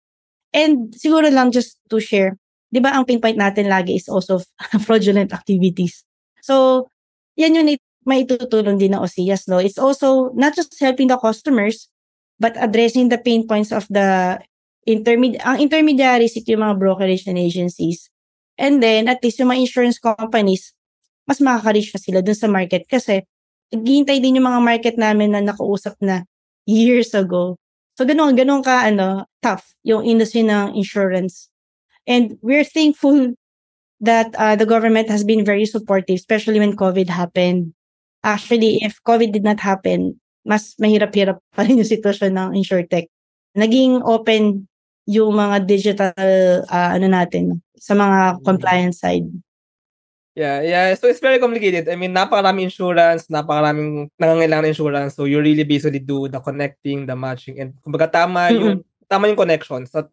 And 0.55 0.95
siguro 0.95 1.29
lang 1.33 1.53
just 1.53 1.77
to 1.91 2.01
share, 2.01 2.39
di 2.73 2.81
ba 2.81 2.95
ang 2.95 3.05
pain 3.05 3.21
point 3.21 3.37
natin 3.37 3.69
lagi 3.69 3.97
is 3.97 4.09
also 4.09 4.41
fraudulent 4.87 5.33
activities. 5.33 6.05
So, 6.41 6.89
yan 7.37 7.55
yung 7.55 7.77
may 8.09 8.25
tutulong 8.25 8.81
din 8.81 8.97
ng 8.97 9.05
OCS, 9.05 9.53
no? 9.53 9.61
It's 9.61 9.77
also 9.77 10.33
not 10.33 10.57
just 10.57 10.73
helping 10.81 11.13
the 11.13 11.21
customers, 11.21 11.93
but 12.41 12.57
addressing 12.57 13.13
the 13.13 13.21
pain 13.21 13.45
points 13.45 13.69
of 13.69 13.85
the 13.93 14.41
intermediate, 14.89 15.45
ang 15.45 15.61
intermediaries, 15.61 16.33
ito 16.33 16.57
yung 16.57 16.65
mga 16.65 16.81
brokerage 16.81 17.29
and 17.29 17.37
agencies. 17.37 18.09
And 18.57 18.81
then, 18.81 19.13
at 19.13 19.21
least 19.21 19.37
yung 19.39 19.53
mga 19.53 19.69
insurance 19.69 20.01
companies, 20.01 20.73
mas 21.29 21.45
makaka-reach 21.45 21.93
na 21.93 22.01
sila 22.01 22.19
dun 22.25 22.39
sa 22.39 22.49
market 22.49 22.89
kasi 22.89 23.29
naghihintay 23.73 24.19
din 24.21 24.41
yung 24.41 24.49
mga 24.49 24.61
market 24.65 24.97
namin 24.97 25.33
na 25.35 25.41
nakausap 25.45 25.97
na 26.01 26.25
years 26.69 27.13
ago. 27.13 27.57
So 27.99 28.07
ganun, 28.07 28.39
ganun 28.39 28.63
ka 28.63 28.87
ano, 28.87 29.27
tough 29.43 29.75
yung 29.83 30.07
industry 30.07 30.47
ng 30.47 30.77
insurance. 30.79 31.51
And 32.07 32.39
we're 32.41 32.65
thankful 32.65 33.35
that 34.01 34.33
uh, 34.39 34.57
the 34.57 34.67
government 34.67 35.11
has 35.11 35.25
been 35.25 35.45
very 35.45 35.67
supportive, 35.67 36.17
especially 36.17 36.63
when 36.63 36.79
COVID 36.79 37.11
happened. 37.11 37.75
Actually, 38.23 38.79
if 38.83 39.03
COVID 39.05 39.33
did 39.33 39.45
not 39.45 39.61
happen, 39.61 40.21
mas 40.47 40.75
mahirap-hirap 40.81 41.43
pa 41.53 41.67
rin 41.67 41.83
yung 41.83 41.91
sitwasyon 41.91 42.33
ng 42.33 42.49
InsurTech. 42.57 43.11
Naging 43.59 44.01
open 44.07 44.71
yung 45.09 45.35
mga 45.37 45.57
digital 45.67 46.13
uh, 46.69 46.91
ano 46.95 47.09
natin 47.09 47.61
sa 47.81 47.97
mga 47.97 48.45
compliance 48.45 49.01
side. 49.03 49.27
Yeah, 50.39 50.63
yeah. 50.63 50.95
So 50.95 51.11
it's 51.11 51.19
very 51.19 51.43
complicated. 51.43 51.91
I 51.91 51.99
mean, 51.99 52.15
napakaraming 52.15 52.71
insurance, 52.71 53.27
napakaraming 53.27 54.07
nangangailangan 54.23 54.71
ng 54.71 54.75
insurance. 54.79 55.19
So 55.19 55.27
you 55.27 55.43
really 55.43 55.67
basically 55.67 55.99
do 55.99 56.31
the 56.31 56.39
connecting, 56.39 57.11
the 57.11 57.19
matching, 57.19 57.59
and 57.59 57.75
kumbaga 57.83 58.07
tama 58.07 58.47
mm-hmm. 58.47 58.63
yung 58.63 58.77
tama 59.11 59.27
yung 59.27 59.35
connections. 59.35 59.91
So, 59.91 60.07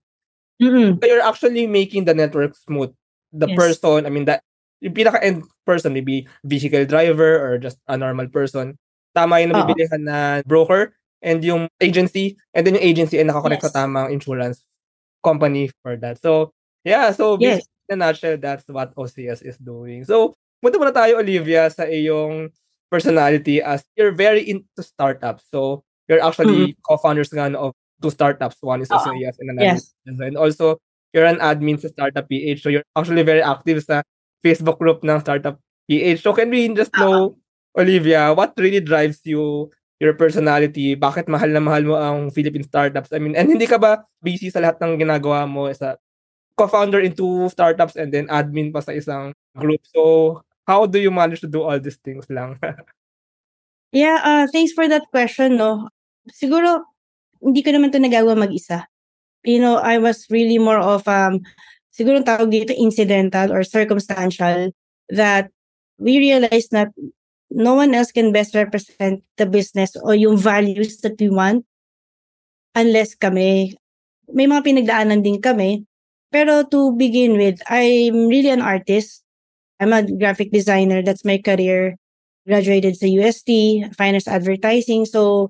mm-hmm. 0.58 0.98
so 0.98 1.04
you're 1.06 1.22
actually 1.22 1.70
making 1.70 2.10
the 2.10 2.18
network 2.18 2.58
smooth. 2.58 2.90
The 3.38 3.54
yes. 3.54 3.54
person, 3.54 4.10
I 4.10 4.10
mean, 4.10 4.26
that 4.26 4.42
yung 4.82 4.98
pinaka-end 4.98 5.46
person, 5.62 5.94
maybe 5.94 6.26
vehicle 6.42 6.90
driver 6.90 7.38
or 7.38 7.62
just 7.62 7.78
a 7.86 7.94
normal 7.94 8.26
person. 8.26 8.82
Tama 9.14 9.46
yung 9.46 9.54
nabibilihan 9.54 10.02
na 10.10 10.42
broker 10.42 10.98
and 11.22 11.46
yung 11.46 11.70
agency, 11.78 12.34
and 12.58 12.66
then 12.66 12.82
yung 12.82 12.88
agency 12.98 13.22
ay 13.22 13.30
nakakonect 13.30 13.62
yes. 13.62 13.70
sa 13.70 13.86
tamang 13.86 14.10
insurance 14.10 14.66
company 15.22 15.70
for 15.86 15.94
that. 16.02 16.18
So, 16.18 16.50
yeah, 16.82 17.14
so 17.14 17.38
yes 17.38 17.62
in 17.90 18.02
a 18.02 18.06
nutshell, 18.06 18.38
that's 18.38 18.66
what 18.68 18.96
OCS 18.96 19.46
is 19.46 19.58
doing. 19.58 20.06
So, 20.06 20.34
punta 20.62 20.78
muna 20.78 20.94
tayo, 20.94 21.22
Olivia, 21.22 21.70
sa 21.70 21.86
iyong 21.86 22.50
personality 22.90 23.62
as 23.62 23.86
you're 23.98 24.14
very 24.14 24.46
into 24.46 24.82
startups. 24.82 25.46
So, 25.50 25.84
you're 26.10 26.24
actually 26.24 26.74
mm-hmm. 26.74 26.82
co-founders 26.86 27.34
nga 27.34 27.54
of 27.58 27.74
two 28.02 28.10
startups. 28.10 28.58
One 28.62 28.82
is 28.82 28.90
OCS 28.90 29.42
and 29.42 29.58
another 29.58 29.78
yes. 29.78 29.94
And 30.06 30.38
also, 30.38 30.82
you're 31.14 31.26
an 31.26 31.40
admin 31.40 31.80
sa 31.80 31.90
Startup 31.90 32.28
PH. 32.28 32.62
So, 32.62 32.70
you're 32.70 32.86
actually 32.98 33.24
very 33.24 33.42
active 33.42 33.82
sa 33.86 34.02
Facebook 34.46 34.78
group 34.78 35.02
ng 35.06 35.22
Startup 35.22 35.58
PH. 35.90 36.22
So, 36.22 36.34
can 36.34 36.50
we 36.50 36.70
just 36.74 36.94
know, 36.98 37.34
uh-huh. 37.34 37.82
Olivia, 37.82 38.32
what 38.34 38.56
really 38.58 38.80
drives 38.80 39.20
you 39.28 39.70
your 40.00 40.16
personality, 40.16 40.96
bakit 40.96 41.32
mahal 41.32 41.48
na 41.48 41.64
mahal 41.64 41.84
mo 41.88 41.96
ang 41.96 42.28
Philippine 42.32 42.68
startups? 42.68 43.16
I 43.16 43.20
mean, 43.20 43.36
and 43.36 43.48
hindi 43.48 43.64
ka 43.64 43.80
ba 43.80 44.04
busy 44.20 44.52
sa 44.52 44.60
lahat 44.60 44.80
ng 44.84 45.00
ginagawa 45.00 45.48
mo 45.48 45.72
sa 45.72 45.96
co-founder 46.56 47.00
in 47.00 47.16
two 47.16 47.48
startups 47.52 47.96
and 47.96 48.12
then 48.12 48.28
admin 48.28 48.72
pa 48.72 48.80
sa 48.80 48.96
isang 48.96 49.36
group. 49.56 49.84
So, 49.92 50.42
how 50.68 50.88
do 50.88 51.00
you 51.00 51.12
manage 51.12 51.44
to 51.44 51.52
do 51.52 51.62
all 51.64 51.80
these 51.80 52.00
things 52.00 52.26
lang? 52.32 52.58
yeah, 53.92 54.20
uh, 54.24 54.46
thanks 54.50 54.74
for 54.74 54.88
that 54.88 55.08
question, 55.12 55.60
no. 55.60 55.92
Siguro, 56.32 56.84
hindi 57.44 57.62
ko 57.62 57.70
naman 57.76 57.92
to 57.94 58.02
nagawa 58.02 58.34
mag-isa. 58.34 58.88
You 59.46 59.62
know, 59.62 59.78
I 59.78 60.02
was 60.02 60.26
really 60.34 60.58
more 60.58 60.82
of, 60.82 61.06
um, 61.06 61.46
siguro 61.94 62.26
tawag 62.26 62.50
dito 62.50 62.74
incidental 62.74 63.54
or 63.54 63.62
circumstantial 63.62 64.74
that 65.14 65.54
we 66.02 66.18
realized 66.18 66.74
that 66.74 66.90
no 67.54 67.78
one 67.78 67.94
else 67.94 68.12
can 68.12 68.34
best 68.34 68.56
represent 68.58 69.22
the 69.38 69.46
business 69.46 69.96
or 70.02 70.18
yung 70.18 70.36
values 70.36 71.00
that 71.06 71.16
we 71.22 71.30
want 71.30 71.64
unless 72.74 73.16
kami. 73.16 73.78
May 74.34 74.50
mga 74.50 74.66
pinagdaanan 74.66 75.22
din 75.22 75.40
kami. 75.40 75.86
Pero 76.36 76.68
to 76.68 76.92
begin 77.00 77.40
with, 77.40 77.64
I'm 77.72 78.28
really 78.28 78.52
an 78.52 78.60
artist. 78.60 79.24
I'm 79.80 79.96
a 79.96 80.04
graphic 80.04 80.52
designer. 80.52 81.00
That's 81.00 81.24
my 81.24 81.40
career. 81.40 81.96
Graduated 82.44 83.00
sa 83.00 83.08
UST, 83.08 83.88
finance 83.96 84.28
advertising. 84.28 85.08
So, 85.08 85.48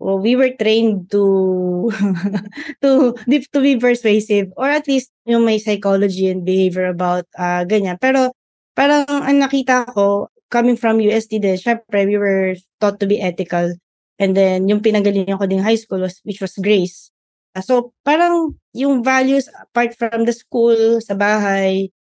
well, 0.00 0.16
we 0.16 0.32
were 0.32 0.56
trained 0.56 1.12
to 1.12 1.92
to 2.82 3.12
to 3.28 3.58
be 3.60 3.76
persuasive 3.76 4.48
or 4.56 4.72
at 4.72 4.88
least 4.88 5.12
yung 5.28 5.44
may 5.44 5.60
psychology 5.60 6.32
and 6.32 6.48
behavior 6.48 6.88
about 6.88 7.28
uh, 7.36 7.68
ganyan. 7.68 8.00
Pero 8.00 8.32
parang 8.72 9.04
ang 9.04 9.36
nakita 9.36 9.84
ko 9.92 10.32
coming 10.48 10.80
from 10.80 10.96
UST 10.96 11.44
din, 11.44 11.60
syempre 11.60 12.08
we 12.08 12.16
were 12.16 12.56
taught 12.80 12.96
to 13.04 13.06
be 13.06 13.20
ethical. 13.20 13.76
And 14.16 14.32
then 14.32 14.64
yung 14.64 14.80
pinagalingan 14.80 15.36
ko 15.36 15.44
din 15.44 15.60
high 15.60 15.76
school 15.76 16.00
was 16.00 16.24
which 16.24 16.40
was 16.40 16.56
Grace. 16.56 17.11
Uh, 17.54 17.60
so 17.64 17.92
parang 18.04 18.56
yung 18.72 19.04
values 19.04 19.48
apart 19.60 19.92
from 19.96 20.24
the 20.24 20.32
school 20.32 21.00
sa 21.04 21.14
bahay, 21.14 21.92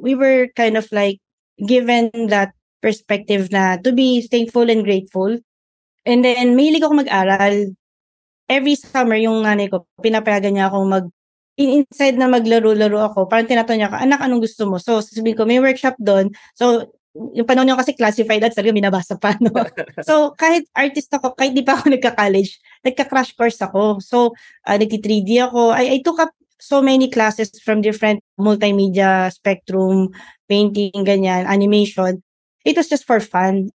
we 0.00 0.14
were 0.16 0.48
kind 0.56 0.76
of 0.76 0.88
like 0.92 1.20
given 1.66 2.10
that 2.28 2.52
perspective 2.80 3.48
na 3.52 3.76
to 3.80 3.92
be 3.92 4.24
thankful 4.28 4.68
and 4.68 4.84
grateful 4.84 5.38
And 6.04 6.20
then, 6.24 6.52
mahilig 6.52 6.84
ako 6.84 7.00
mag-aral. 7.00 7.72
Every 8.48 8.76
summer, 8.76 9.16
yung 9.16 9.40
nanay 9.44 9.72
ko, 9.72 9.88
pinapayagan 10.04 10.56
niya 10.56 10.68
ako 10.68 10.78
mag, 10.84 11.06
inside 11.56 12.20
na 12.20 12.28
maglaro-laro 12.28 13.00
ako, 13.08 13.24
parang 13.24 13.48
tinatanong 13.48 13.78
niya 13.80 13.88
ako, 13.88 13.98
anak, 14.04 14.20
anong 14.20 14.42
gusto 14.44 14.62
mo? 14.68 14.76
So, 14.76 15.00
sasabihin 15.00 15.36
ko, 15.40 15.48
may 15.48 15.64
workshop 15.64 15.96
doon. 15.96 16.28
So, 16.56 16.92
yung 17.14 17.46
panahon 17.46 17.70
niyo 17.70 17.78
kasi 17.78 17.94
classified 17.94 18.42
at 18.42 18.58
talaga 18.58 18.74
binabasa 18.74 19.14
pa, 19.14 19.38
no? 19.38 19.54
so, 20.08 20.34
kahit 20.34 20.66
artist 20.74 21.14
ako, 21.14 21.38
kahit 21.38 21.54
di 21.54 21.62
pa 21.62 21.78
ako 21.78 21.94
nagka-college, 21.94 22.58
nagka-crash 22.82 23.38
course 23.38 23.62
ako. 23.62 24.02
So, 24.02 24.34
uh, 24.66 24.76
nagti-3D 24.76 25.38
ako. 25.46 25.70
I, 25.70 25.94
I 25.94 25.98
took 26.02 26.18
up 26.18 26.34
so 26.58 26.82
many 26.82 27.06
classes 27.06 27.54
from 27.62 27.86
different 27.86 28.18
multimedia 28.34 29.30
spectrum, 29.30 30.10
painting, 30.50 30.90
ganyan, 31.06 31.46
animation. 31.46 32.22
It 32.66 32.74
was 32.74 32.90
just 32.90 33.06
for 33.06 33.22
fun. 33.22 33.70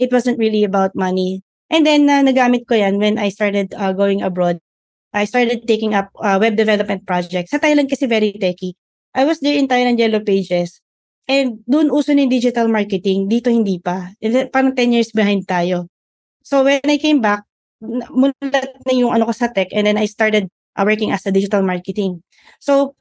It 0.00 0.08
wasn't 0.08 0.40
really 0.40 0.64
about 0.64 0.96
money. 0.96 1.44
And 1.68 1.84
then, 1.84 2.08
uh, 2.08 2.24
nagamit 2.24 2.64
ko 2.64 2.74
yan 2.80 2.96
when 2.96 3.20
I 3.20 3.28
started 3.28 3.76
uh, 3.76 3.92
going 3.92 4.24
abroad. 4.24 4.64
I 5.12 5.24
started 5.24 5.68
taking 5.68 5.92
up 5.92 6.08
uh, 6.20 6.40
web 6.40 6.56
development 6.56 7.04
projects. 7.04 7.52
Sa 7.52 7.60
Thailand 7.60 7.92
kasi 7.92 8.08
very 8.08 8.32
techy. 8.32 8.76
I 9.12 9.24
was 9.28 9.40
there 9.40 9.56
in 9.56 9.68
Thailand 9.68 10.00
Yellow 10.00 10.20
Pages. 10.20 10.80
And 11.28 11.60
doon 11.68 11.92
uso 11.92 12.16
ni 12.16 12.24
digital 12.24 12.72
marketing. 12.72 13.28
Dito 13.28 13.52
hindi 13.52 13.76
pa. 13.76 14.16
Parang 14.48 14.72
10 14.72 14.96
years 14.96 15.12
behind 15.12 15.44
tayo. 15.44 15.92
So 16.40 16.64
when 16.64 16.80
I 16.88 16.96
came 16.96 17.20
back, 17.20 17.44
mulat 17.84 18.72
na 18.88 18.92
yung 18.96 19.12
ano 19.14 19.28
ko 19.28 19.34
sa 19.36 19.52
tech 19.52 19.70
and 19.70 19.86
then 19.86 20.00
I 20.00 20.08
started 20.08 20.48
uh, 20.78 20.84
working 20.86 21.10
as 21.10 21.26
a 21.26 21.34
digital 21.34 21.62
marketing. 21.62 22.22
So, 22.62 22.94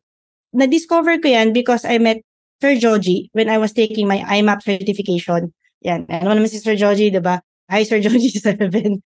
na-discover 0.53 1.21
ko 1.21 1.27
yan 1.29 1.53
because 1.53 1.85
I 1.85 1.97
met 1.97 2.21
Sir 2.61 2.77
Joji 2.77 3.29
when 3.33 3.49
I 3.49 3.61
was 3.61 3.73
taking 3.73 4.09
my 4.09 4.25
IMAP 4.25 4.65
certification. 4.65 5.53
Yan. 5.85 6.09
Ano 6.09 6.33
naman 6.33 6.49
si 6.49 6.57
Sir 6.57 6.73
Joji, 6.73 7.13
di 7.13 7.21
ba? 7.21 7.41
Hi, 7.69 7.85
Sir 7.85 8.01
Joji 8.01 8.33
Seven. 8.37 9.05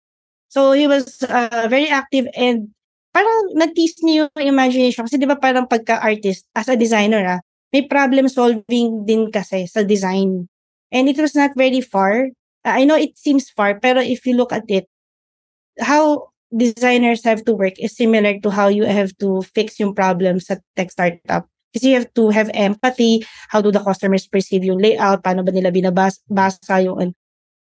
So, 0.49 0.73
he 0.73 0.89
was 0.89 1.21
uh, 1.25 1.67
very 1.69 1.89
active 1.89 2.25
and 2.33 2.73
parang 3.13 3.53
nag-tease 3.53 4.01
niyo 4.01 4.29
yung 4.37 4.57
imagination. 4.57 5.05
Kasi 5.05 5.21
di 5.21 5.29
ba 5.29 5.37
parang 5.37 5.69
pagka-artist, 5.69 6.49
as 6.57 6.69
a 6.69 6.77
designer, 6.77 7.21
ah, 7.25 7.41
may 7.75 7.83
problem 7.83 8.31
solving 8.31 9.03
din 9.03 9.27
kasi 9.27 9.67
sa 9.67 9.83
design. 9.83 10.47
And 10.95 11.11
it 11.11 11.19
was 11.19 11.35
not 11.35 11.51
very 11.59 11.83
far. 11.83 12.31
I 12.63 12.87
know 12.87 12.95
it 12.95 13.19
seems 13.19 13.51
far, 13.51 13.75
pero 13.83 13.99
if 13.99 14.23
you 14.23 14.39
look 14.39 14.55
at 14.55 14.63
it, 14.71 14.87
how 15.83 16.31
designers 16.55 17.27
have 17.27 17.43
to 17.43 17.51
work 17.51 17.75
is 17.83 17.91
similar 17.99 18.39
to 18.39 18.47
how 18.47 18.71
you 18.71 18.87
have 18.87 19.11
to 19.19 19.43
fix 19.51 19.75
yung 19.83 19.91
problems 19.91 20.47
sa 20.47 20.55
tech 20.79 20.87
startup. 20.87 21.51
Kasi 21.75 21.91
you 21.91 21.99
have 21.99 22.07
to 22.15 22.31
have 22.31 22.47
empathy, 22.55 23.27
how 23.51 23.59
do 23.59 23.75
the 23.75 23.83
customers 23.83 24.23
perceive 24.23 24.63
yung 24.63 24.79
layout, 24.79 25.19
paano 25.19 25.43
ba 25.43 25.51
nila 25.51 25.75
binabasa 25.75 26.79
yung 26.79 27.11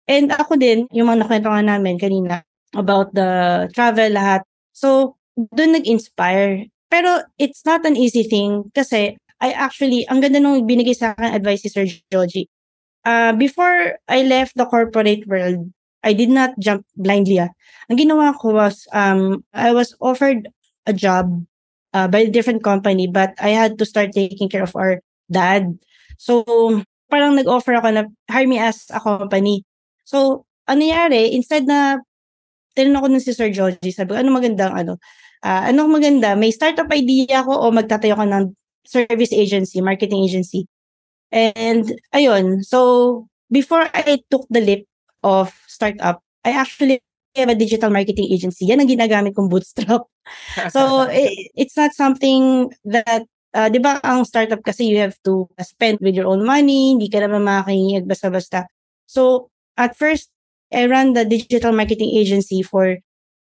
And 0.08 0.32
ako 0.32 0.56
din, 0.56 0.88
yung 0.96 1.12
mga 1.12 1.28
nakwentuhan 1.28 1.68
namin 1.68 2.00
kanina 2.00 2.42
about 2.72 3.12
the 3.12 3.68
travel, 3.76 4.10
lahat. 4.10 4.42
So, 4.72 5.20
doon 5.36 5.76
nag-inspire. 5.76 6.66
Pero 6.90 7.22
it's 7.38 7.62
not 7.62 7.86
an 7.86 7.94
easy 7.94 8.26
thing 8.26 8.72
kasi 8.74 9.14
I 9.40 9.56
actually, 9.56 10.04
ang 10.08 10.20
ganda 10.20 10.38
nung 10.38 10.60
binigay 10.68 10.92
sa 10.92 11.16
akin 11.16 11.32
advice 11.32 11.64
si 11.64 11.72
Sir 11.72 11.88
Joji. 12.12 12.48
Uh, 13.08 13.32
before 13.32 13.96
I 14.08 14.22
left 14.28 14.60
the 14.60 14.68
corporate 14.68 15.24
world, 15.24 15.72
I 16.04 16.12
did 16.12 16.28
not 16.28 16.52
jump 16.60 16.84
blindly. 16.96 17.40
Ah. 17.40 17.48
Ang 17.88 17.96
ginawa 17.96 18.36
ko 18.36 18.52
was, 18.52 18.84
um, 18.92 19.44
I 19.56 19.72
was 19.72 19.96
offered 20.00 20.48
a 20.84 20.92
job 20.92 21.44
uh, 21.92 22.08
by 22.08 22.28
a 22.28 22.32
different 22.32 22.64
company 22.64 23.08
but 23.08 23.32
I 23.40 23.56
had 23.56 23.80
to 23.80 23.84
start 23.88 24.12
taking 24.12 24.48
care 24.48 24.64
of 24.64 24.76
our 24.76 25.00
dad. 25.32 25.76
So, 26.20 26.44
parang 27.08 27.36
nag-offer 27.36 27.80
ako 27.80 27.88
na 27.90 28.02
hire 28.28 28.48
me 28.48 28.60
as 28.60 28.88
a 28.92 29.00
company. 29.00 29.64
So, 30.04 30.44
ano 30.68 30.84
nangyari, 30.84 31.32
instead 31.32 31.64
na 31.64 31.98
tinanong 32.76 33.02
ko 33.02 33.08
nun 33.08 33.24
si 33.24 33.32
Sir 33.32 33.48
Georgie, 33.50 33.92
sabi 33.92 34.14
ko, 34.14 34.20
ano 34.20 34.30
magandang 34.30 34.72
ano, 34.76 34.92
uh, 35.42 35.62
anong 35.68 35.90
maganda, 36.00 36.36
may 36.36 36.52
startup 36.52 36.88
idea 36.92 37.42
ko 37.42 37.56
o 37.56 37.72
magtatayo 37.72 38.14
ko 38.14 38.24
ng 38.28 38.44
service 38.86 39.32
agency, 39.32 39.80
marketing 39.80 40.24
agency. 40.24 40.66
And 41.32 41.86
ayun, 42.14 42.64
so 42.64 43.26
before 43.50 43.88
I 43.94 44.22
took 44.30 44.46
the 44.50 44.60
leap 44.60 44.86
of 45.22 45.54
startup, 45.66 46.22
I 46.44 46.50
actually 46.50 47.02
have 47.36 47.48
a 47.48 47.54
digital 47.54 47.90
marketing 47.90 48.26
agency. 48.30 48.66
Yan 48.66 48.80
ang 48.82 48.90
ginagamit 48.90 49.34
kong 49.34 49.48
bootstrap. 49.48 50.02
so 50.74 51.06
it, 51.06 51.30
it's 51.54 51.76
not 51.76 51.94
something 51.94 52.70
that 52.84 53.26
uh, 53.54 53.68
'di 53.70 53.78
ba 53.78 54.02
ang 54.02 54.26
startup 54.26 54.62
kasi 54.62 54.86
you 54.86 54.98
have 54.98 55.14
to 55.22 55.46
spend 55.62 55.98
with 56.02 56.14
your 56.14 56.26
own 56.26 56.42
money, 56.42 56.94
hindi 56.94 57.06
ka 57.06 57.22
naman 57.22 57.46
makakahingig 57.46 58.06
basta-basta. 58.06 58.66
So 59.06 59.50
at 59.78 59.94
first, 59.94 60.30
I 60.70 60.86
ran 60.86 61.14
the 61.14 61.26
digital 61.26 61.74
marketing 61.74 62.14
agency 62.14 62.62
for 62.62 62.98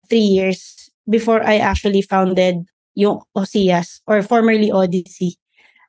three 0.06 0.26
years 0.26 0.90
before 1.10 1.42
I 1.42 1.58
actually 1.58 2.02
founded 2.02 2.66
yung 2.96 3.20
Osias 3.36 4.00
or 4.08 4.24
formerly 4.24 4.72
Odyssey. 4.72 5.36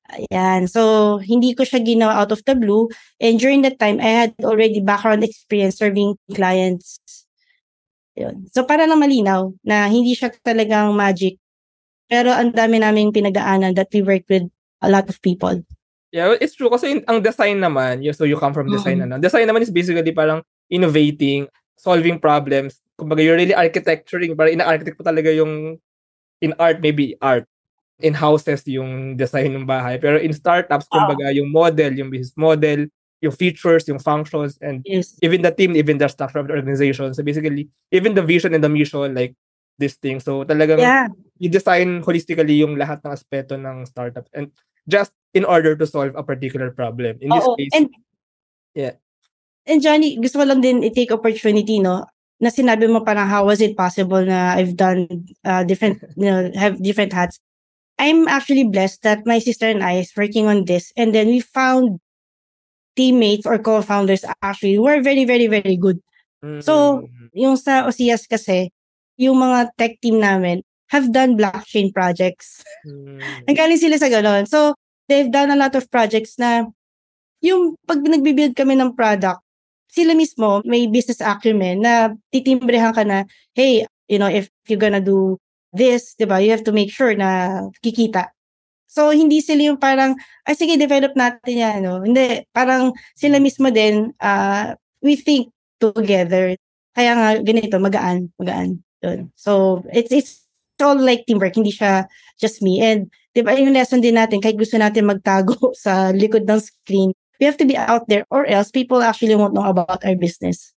Ayan. 0.07 0.67
So, 0.71 1.17
hindi 1.19 1.51
ko 1.51 1.63
siya 1.67 1.83
ginawa 1.83 2.23
out 2.23 2.31
of 2.31 2.43
the 2.43 2.55
blue. 2.55 2.87
And 3.19 3.39
during 3.39 3.63
that 3.67 3.79
time, 3.79 3.99
I 3.99 4.27
had 4.27 4.31
already 4.43 4.79
background 4.79 5.23
experience 5.23 5.79
serving 5.79 6.15
clients. 6.31 6.99
Yun. 8.15 8.47
So, 8.51 8.63
para 8.63 8.87
lang 8.87 9.03
malinaw 9.03 9.51
na 9.67 9.87
hindi 9.91 10.15
siya 10.15 10.31
talagang 10.43 10.95
magic. 10.95 11.39
Pero 12.07 12.31
ang 12.31 12.55
dami 12.55 12.79
naming 12.79 13.11
pinagdaanan 13.11 13.75
that 13.75 13.91
we 13.91 13.99
work 13.99 14.23
with 14.31 14.47
a 14.79 14.87
lot 14.87 15.11
of 15.11 15.19
people. 15.19 15.59
Yeah, 16.15 16.39
it's 16.39 16.55
true 16.55 16.71
kasi 16.71 17.03
ang 17.03 17.19
design 17.19 17.59
naman, 17.59 17.99
so 18.15 18.23
you 18.23 18.39
come 18.39 18.55
from 18.55 18.71
design 18.71 19.03
mm-hmm. 19.03 19.19
ano. 19.19 19.23
Design 19.23 19.43
naman 19.43 19.67
is 19.67 19.73
basically 19.75 20.15
parang 20.15 20.39
innovating, 20.71 21.51
solving 21.75 22.15
problems. 22.15 22.79
Kumbaga 22.95 23.19
you're 23.19 23.35
really 23.35 23.51
architecturing, 23.51 24.39
parang 24.39 24.55
ina-architect 24.55 24.95
po 24.95 25.03
talaga 25.03 25.35
yung 25.35 25.83
in 26.41 26.53
art 26.59 26.81
maybe 26.81 27.17
art 27.21 27.45
in 27.99 28.13
houses 28.13 28.61
yung 28.69 29.17
design 29.17 29.57
ng 29.57 29.65
bahay. 29.65 29.97
Pero 29.97 30.21
in 30.21 30.33
startups, 30.33 30.85
kumbaga, 30.85 31.33
yung 31.33 31.49
model, 31.49 31.97
yung 31.97 32.13
business 32.13 32.37
model, 32.37 32.85
yung 33.21 33.33
features, 33.33 33.89
yung 33.89 33.97
functions, 33.97 34.57
and 34.61 34.85
yes. 34.85 35.17
even 35.25 35.41
the 35.41 35.49
team, 35.49 35.73
even 35.73 35.97
the 35.97 36.05
structure 36.05 36.37
of 36.37 36.47
the 36.47 36.53
organization. 36.53 37.13
So 37.13 37.25
basically, 37.25 37.69
even 37.89 38.13
the 38.13 38.21
vision 38.21 38.53
and 38.53 38.63
the 38.63 38.69
mission, 38.69 39.17
like 39.17 39.33
this 39.81 39.97
thing. 39.97 40.21
So 40.21 40.45
talagang 40.45 40.77
yeah. 40.77 41.09
you 41.41 41.49
design 41.49 42.05
holistically 42.05 42.61
yung 42.61 42.77
lahat 42.77 43.01
ng 43.01 43.13
aspeto 43.13 43.57
ng 43.57 43.89
startup. 43.89 44.29
And 44.33 44.53
just 44.85 45.11
in 45.33 45.45
order 45.45 45.73
to 45.75 45.85
solve 45.89 46.13
a 46.13 46.21
particular 46.21 46.69
problem. 46.69 47.17
In 47.21 47.29
this 47.33 47.45
Oo, 47.45 47.57
case, 47.57 47.73
and, 47.73 47.89
yeah. 48.77 48.93
And 49.65 49.81
Johnny, 49.81 50.15
gusto 50.21 50.39
ko 50.39 50.45
lang 50.45 50.61
din 50.61 50.85
i-take 50.85 51.11
opportunity, 51.11 51.81
no? 51.81 52.05
Na 52.37 52.53
sinabi 52.53 52.85
mo 52.85 53.01
parang 53.01 53.25
how 53.25 53.45
was 53.45 53.61
it 53.61 53.73
possible 53.73 54.21
na 54.21 54.53
I've 54.53 54.77
done 54.77 55.25
uh, 55.41 55.63
different, 55.65 56.03
you 56.13 56.29
know, 56.29 56.51
have 56.53 56.77
different 56.81 57.13
hats. 57.13 57.39
I'm 57.97 58.29
actually 58.29 58.69
blessed 58.69 59.01
that 59.01 59.25
my 59.25 59.41
sister 59.41 59.65
and 59.65 59.81
I 59.81 60.05
is 60.05 60.13
working 60.13 60.45
on 60.45 60.65
this. 60.69 60.93
And 60.93 61.15
then 61.17 61.33
we 61.33 61.41
found 61.41 61.97
teammates 62.93 63.45
or 63.45 63.57
co-founders 63.57 64.25
actually 64.41 64.75
who 64.75 64.85
are 64.85 65.01
very, 65.01 65.25
very, 65.25 65.47
very 65.47 65.77
good. 65.77 65.97
Mm-hmm. 66.45 66.61
So, 66.61 67.05
yung 67.33 67.57
sa 67.57 67.89
OCS 67.89 68.29
kasi, 68.29 68.69
yung 69.17 69.41
mga 69.41 69.73
tech 69.77 69.97
team 70.01 70.21
namin, 70.21 70.61
have 70.93 71.13
done 71.13 71.37
blockchain 71.37 71.93
projects. 71.93 72.63
Mm. 72.85 73.19
Nanggaling 73.49 73.81
sila 73.81 73.97
sa 73.97 74.09
gano'n. 74.09 74.45
So, 74.45 74.77
they've 75.09 75.31
done 75.31 75.51
a 75.51 75.59
lot 75.59 75.75
of 75.75 75.89
projects 75.89 76.37
na 76.37 76.69
yung 77.41 77.75
pag 77.85 78.01
nagbibuild 78.01 78.55
kami 78.55 78.77
ng 78.77 78.95
product, 78.95 79.41
sila 79.97 80.13
mismo 80.13 80.61
may 80.61 80.85
business 80.85 81.17
acumen 81.25 81.81
na 81.81 82.13
titimbrehan 82.29 82.93
ka 82.93 83.01
na, 83.01 83.25
hey, 83.57 83.89
you 84.05 84.21
know, 84.21 84.29
if 84.29 84.53
you're 84.69 84.77
gonna 84.77 85.01
do 85.01 85.41
this, 85.73 86.13
di 86.13 86.29
ba, 86.29 86.37
you 86.37 86.53
have 86.53 86.63
to 86.63 86.75
make 86.75 86.93
sure 86.93 87.17
na 87.17 87.65
kikita. 87.81 88.29
So, 88.87 89.11
hindi 89.11 89.43
sila 89.43 89.73
yung 89.73 89.81
parang, 89.81 90.15
ay 90.47 90.55
sige, 90.55 90.79
develop 90.79 91.13
natin 91.13 91.55
yan. 91.59 91.79
No? 91.83 92.01
Hindi, 92.01 92.47
parang 92.55 92.95
sila 93.13 93.37
mismo 93.37 93.67
din, 93.67 94.15
uh, 94.23 94.73
we 95.03 95.19
think 95.19 95.51
together. 95.77 96.55
Kaya 96.95 97.11
nga, 97.13 97.29
ganito, 97.43 97.77
magaan, 97.77 98.31
magaan. 98.39 98.81
Yun. 99.03 99.29
So, 99.35 99.83
it's, 99.91 100.09
it's 100.09 100.33
all 100.81 100.97
like 100.97 101.27
teamwork, 101.27 101.53
hindi 101.53 101.69
siya 101.75 102.07
just 102.39 102.63
me. 102.63 102.79
And, 102.81 103.11
di 103.35 103.43
ba, 103.43 103.53
yung 103.53 103.75
lesson 103.75 104.01
din 104.01 104.17
natin, 104.17 104.41
kahit 104.41 104.57
gusto 104.57 104.79
natin 104.79 105.05
magtago 105.05 105.53
sa 105.83 106.09
likod 106.15 106.47
ng 106.47 106.61
screen, 106.63 107.11
we 107.39 107.45
have 107.45 107.57
to 107.57 107.65
be 107.65 107.77
out 107.77 108.07
there 108.07 108.25
or 108.29 108.45
else 108.45 108.71
people 108.71 109.01
actually 109.01 109.35
won't 109.35 109.53
know 109.53 109.65
about 109.65 110.03
our 110.03 110.15
business. 110.15 110.73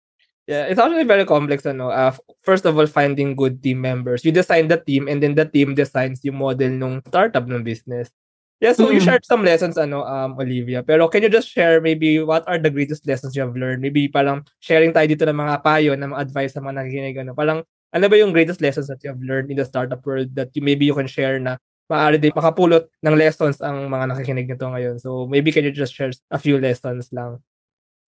Yeah, 0.51 0.67
it's 0.67 0.83
actually 0.83 1.07
very 1.07 1.23
complex, 1.23 1.63
ano. 1.63 1.95
Uh, 1.95 2.11
first 2.43 2.67
of 2.67 2.75
all, 2.75 2.91
finding 2.91 3.39
good 3.39 3.63
team 3.63 3.79
members. 3.81 4.25
You 4.27 4.35
design 4.35 4.67
the 4.67 4.83
team 4.83 5.07
and 5.07 5.23
then 5.23 5.39
the 5.39 5.47
team 5.47 5.79
designs 5.79 6.27
yung 6.27 6.43
model 6.43 6.75
ng 6.75 7.07
startup 7.07 7.47
ng 7.47 7.63
business. 7.63 8.11
Yeah, 8.59 8.75
so 8.75 8.85
mm-hmm. 8.85 8.99
you 8.99 9.01
shared 9.01 9.25
some 9.25 9.47
lessons, 9.47 9.79
ano, 9.79 10.03
um, 10.03 10.35
Olivia. 10.37 10.83
Pero 10.83 11.07
can 11.07 11.23
you 11.23 11.31
just 11.31 11.49
share 11.49 11.81
maybe 11.81 12.19
what 12.21 12.43
are 12.51 12.59
the 12.59 12.69
greatest 12.69 13.07
lessons 13.07 13.39
you 13.39 13.47
have 13.47 13.55
learned? 13.55 13.81
Maybe 13.81 14.11
parang 14.11 14.43
sharing 14.59 14.91
tayo 14.91 15.07
dito 15.07 15.23
ng 15.23 15.39
mga 15.39 15.63
payo, 15.63 15.95
ng 15.95 16.13
mga 16.13 16.21
advice 16.21 16.53
sa 16.53 16.61
mga 16.61 16.83
nakikinig, 16.83 17.17
ano. 17.23 17.33
Parang, 17.33 17.63
ano 17.95 18.05
ba 18.11 18.17
yung 18.19 18.35
greatest 18.35 18.61
lessons 18.61 18.91
that 18.91 18.99
you 19.07 19.09
have 19.09 19.23
learned 19.23 19.55
in 19.55 19.57
the 19.57 19.65
startup 19.65 20.03
world 20.03 20.35
that 20.35 20.51
you, 20.53 20.61
maybe 20.67 20.85
you 20.85 20.99
can 20.99 21.07
share 21.07 21.39
na 21.39 21.57
maaari 21.91 22.23
din 22.23 22.31
makapulot 22.31 22.87
ng 23.03 23.15
lessons 23.19 23.59
ang 23.59 23.91
mga 23.91 24.15
nakikinig 24.15 24.47
nito 24.47 24.71
ngayon. 24.71 25.03
So 25.03 25.27
maybe 25.27 25.51
can 25.51 25.67
you 25.67 25.75
just 25.75 25.91
share 25.91 26.15
a 26.31 26.39
few 26.39 26.63
lessons 26.63 27.11
lang? 27.11 27.43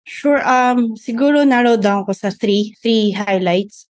Sure. 0.02 0.42
Um, 0.42 0.98
siguro 0.98 1.46
narrow 1.46 1.78
down 1.78 2.02
ko 2.02 2.16
sa 2.16 2.34
three, 2.34 2.74
three 2.82 3.14
highlights. 3.14 3.86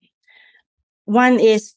One 1.09 1.41
is, 1.41 1.73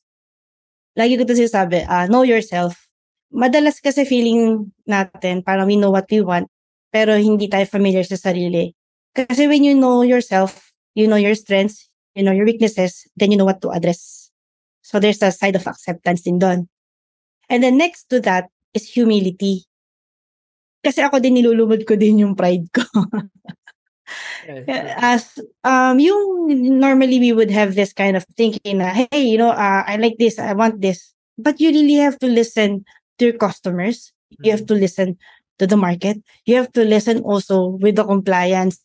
lagi 0.97 1.15
ko 1.15 1.23
ito 1.23 1.39
sinasabi, 1.39 1.87
uh, 1.87 2.09
know 2.11 2.27
yourself. 2.27 2.89
Madalas 3.31 3.79
kasi 3.79 4.03
feeling 4.03 4.73
natin, 4.83 5.45
parang 5.45 5.69
we 5.69 5.79
know 5.79 5.93
what 5.93 6.09
we 6.11 6.19
want, 6.19 6.51
pero 6.91 7.15
hindi 7.15 7.47
tayo 7.47 7.63
familiar 7.69 8.03
sa 8.03 8.19
sarili. 8.19 8.75
Kasi 9.15 9.47
when 9.47 9.63
you 9.63 9.77
know 9.77 10.03
yourself, 10.03 10.73
you 10.97 11.07
know 11.07 11.21
your 11.21 11.37
strengths, 11.37 11.87
you 12.17 12.25
know 12.25 12.35
your 12.35 12.43
weaknesses, 12.43 13.07
then 13.15 13.31
you 13.31 13.39
know 13.39 13.47
what 13.47 13.63
to 13.63 13.71
address. 13.71 14.33
So 14.81 14.99
there's 14.99 15.21
a 15.23 15.31
side 15.31 15.55
of 15.55 15.63
acceptance 15.69 16.25
din 16.25 16.41
doon. 16.41 16.70
And 17.51 17.59
then 17.59 17.75
next 17.75 18.07
to 18.15 18.23
that 18.23 18.47
is 18.71 18.87
humility. 18.87 19.67
Kasi 20.79 21.03
ako 21.03 21.19
din 21.19 21.35
nilulumod 21.35 21.83
ko 21.83 21.99
din 21.99 22.23
yung 22.23 22.33
pride 22.33 22.63
ko. 22.71 22.81
As 25.03 25.35
um 25.67 25.99
yung 25.99 26.47
normally 26.79 27.19
we 27.19 27.35
would 27.35 27.51
have 27.51 27.75
this 27.75 27.91
kind 27.91 28.15
of 28.15 28.23
thinking 28.35 28.79
na 28.79 28.91
hey 28.91 29.23
you 29.23 29.37
know 29.37 29.51
uh, 29.51 29.83
I 29.83 29.99
like 29.99 30.15
this 30.15 30.39
I 30.39 30.55
want 30.55 30.79
this. 30.79 31.11
But 31.35 31.59
you 31.59 31.75
really 31.75 31.99
have 31.99 32.17
to 32.23 32.27
listen 32.31 32.87
to 33.19 33.29
your 33.29 33.37
customers. 33.37 34.15
You 34.41 34.55
have 34.55 34.65
to 34.71 34.75
listen 34.75 35.19
to 35.59 35.67
the 35.67 35.77
market. 35.77 36.23
You 36.47 36.55
have 36.55 36.71
to 36.73 36.87
listen 36.87 37.19
also 37.27 37.77
with 37.77 37.99
the 37.99 38.07
compliance. 38.07 38.79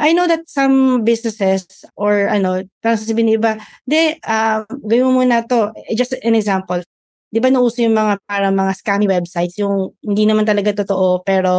I 0.00 0.14
know 0.14 0.30
that 0.30 0.48
some 0.48 1.04
businesses 1.04 1.84
or 1.98 2.30
ano 2.30 2.64
parang 2.80 2.96
sasabihin 2.96 3.36
iba 3.36 3.60
de 3.84 4.16
uh, 4.24 4.64
gawin 4.86 5.04
mo 5.10 5.20
muna 5.20 5.44
to. 5.50 5.74
Just 5.92 6.16
an 6.22 6.38
example 6.38 6.80
di 7.30 7.38
ba 7.38 7.46
nauso 7.46 7.78
yung 7.78 7.94
mga 7.94 8.18
para 8.26 8.50
mga 8.50 8.72
scammy 8.74 9.06
websites, 9.06 9.54
yung 9.62 9.94
hindi 10.02 10.26
naman 10.26 10.42
talaga 10.42 10.82
totoo, 10.82 11.22
pero 11.22 11.52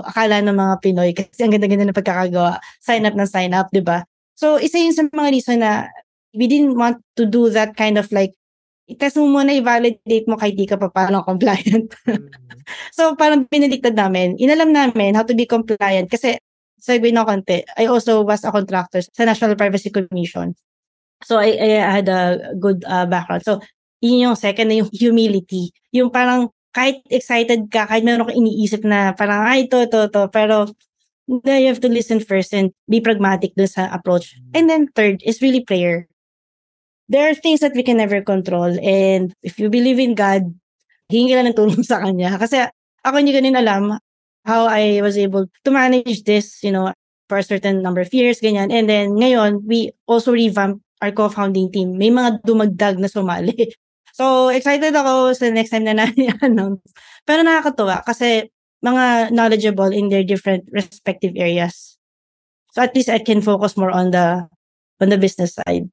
akala 0.00 0.40
ng 0.40 0.56
mga 0.56 0.74
Pinoy 0.80 1.12
kasi 1.12 1.44
ang 1.44 1.52
ganda-ganda 1.52 1.84
ng 1.84 1.96
pagkakagawa, 1.96 2.56
sign 2.80 3.04
up 3.04 3.12
na 3.12 3.28
sign 3.28 3.52
up, 3.52 3.68
di 3.68 3.84
ba? 3.84 4.08
So, 4.40 4.56
isa 4.56 4.80
yun 4.80 4.96
sa 4.96 5.04
mga 5.04 5.30
reason 5.36 5.60
na 5.60 5.92
we 6.32 6.48
didn't 6.48 6.80
want 6.80 7.04
to 7.20 7.28
do 7.28 7.52
that 7.52 7.76
kind 7.76 8.00
of 8.00 8.08
like, 8.08 8.32
i-test 8.88 9.20
mo 9.20 9.28
muna, 9.28 9.52
i-validate 9.52 10.24
mo 10.24 10.40
kahit 10.40 10.56
di 10.56 10.64
ka 10.64 10.80
pa 10.80 10.88
paano 10.88 11.20
compliant. 11.20 11.92
Mm-hmm. 12.08 12.32
so, 12.96 13.12
parang 13.20 13.44
piniliktad 13.44 13.92
namin. 13.92 14.40
Inalam 14.40 14.72
namin 14.72 15.12
how 15.12 15.28
to 15.28 15.36
be 15.36 15.44
compliant 15.44 16.08
kasi 16.08 16.40
segue 16.80 17.12
na 17.12 17.28
konti. 17.28 17.60
I 17.76 17.84
also 17.84 18.24
was 18.24 18.48
a 18.48 18.54
contractor 18.54 19.04
sa 19.04 19.28
National 19.28 19.60
Privacy 19.60 19.92
Commission. 19.92 20.56
So, 21.20 21.36
I, 21.36 21.58
I 21.60 22.00
had 22.00 22.08
a 22.08 22.54
good 22.56 22.80
uh, 22.88 23.04
background. 23.04 23.44
So, 23.44 23.60
yun 24.02 24.30
yung 24.30 24.36
second 24.38 24.68
na 24.70 24.80
yung 24.82 24.90
humility. 24.94 25.70
Yung 25.90 26.10
parang 26.10 26.50
kahit 26.74 27.02
excited 27.10 27.66
ka, 27.72 27.88
kahit 27.88 28.06
meron 28.06 28.28
ka 28.28 28.34
iniisip 28.36 28.86
na 28.86 29.16
parang, 29.16 29.42
ay, 29.42 29.66
ito, 29.66 29.82
ito, 29.82 30.06
ito. 30.06 30.22
Pero 30.30 30.70
you 31.26 31.68
have 31.68 31.82
to 31.82 31.90
listen 31.90 32.22
first 32.22 32.54
and 32.54 32.72
be 32.88 33.00
pragmatic 33.00 33.52
dun 33.58 33.68
sa 33.68 33.90
approach. 33.90 34.36
And 34.54 34.70
then 34.70 34.88
third 34.94 35.20
is 35.26 35.42
really 35.42 35.60
prayer. 35.60 36.06
There 37.08 37.24
are 37.28 37.34
things 37.34 37.60
that 37.60 37.72
we 37.72 37.82
can 37.82 37.96
never 37.96 38.20
control. 38.20 38.76
And 38.80 39.32
if 39.42 39.58
you 39.58 39.72
believe 39.72 39.98
in 39.98 40.14
God, 40.14 40.52
hingi 41.08 41.32
lang 41.32 41.48
ng 41.48 41.56
tulong 41.56 41.82
sa 41.84 42.04
Kanya. 42.04 42.36
Kasi 42.36 42.68
ako 43.04 43.14
hindi 43.16 43.32
ko 43.32 43.40
alam 43.40 43.96
how 44.44 44.68
I 44.68 45.00
was 45.00 45.16
able 45.16 45.48
to 45.64 45.70
manage 45.72 46.24
this, 46.24 46.60
you 46.64 46.72
know, 46.72 46.92
for 47.28 47.36
a 47.40 47.44
certain 47.44 47.84
number 47.84 48.00
of 48.00 48.12
years, 48.12 48.40
ganyan. 48.40 48.72
And 48.72 48.88
then 48.88 49.16
ngayon, 49.16 49.64
we 49.68 49.92
also 50.08 50.32
revamp 50.32 50.80
our 51.00 51.12
co-founding 51.12 51.72
team. 51.72 51.96
May 51.96 52.08
mga 52.08 52.44
dumagdag 52.44 52.96
na 53.00 53.08
sumali. 53.08 53.72
So, 54.18 54.50
excited 54.50 54.90
ako 54.98 55.30
sa 55.38 55.46
next 55.54 55.70
time 55.70 55.86
na 55.86 55.94
na-announce. 55.94 56.82
Pero 57.22 57.46
nakakatuwa 57.46 58.02
kasi 58.02 58.50
mga 58.82 59.30
knowledgeable 59.30 59.94
in 59.94 60.10
their 60.10 60.26
different 60.26 60.66
respective 60.74 61.38
areas. 61.38 61.98
So 62.74 62.82
at 62.82 62.94
least 62.94 63.08
I 63.08 63.18
can 63.18 63.42
focus 63.42 63.76
more 63.76 63.90
on 63.90 64.10
the 64.10 64.46
on 65.02 65.08
the 65.10 65.18
business 65.18 65.54
side. 65.54 65.90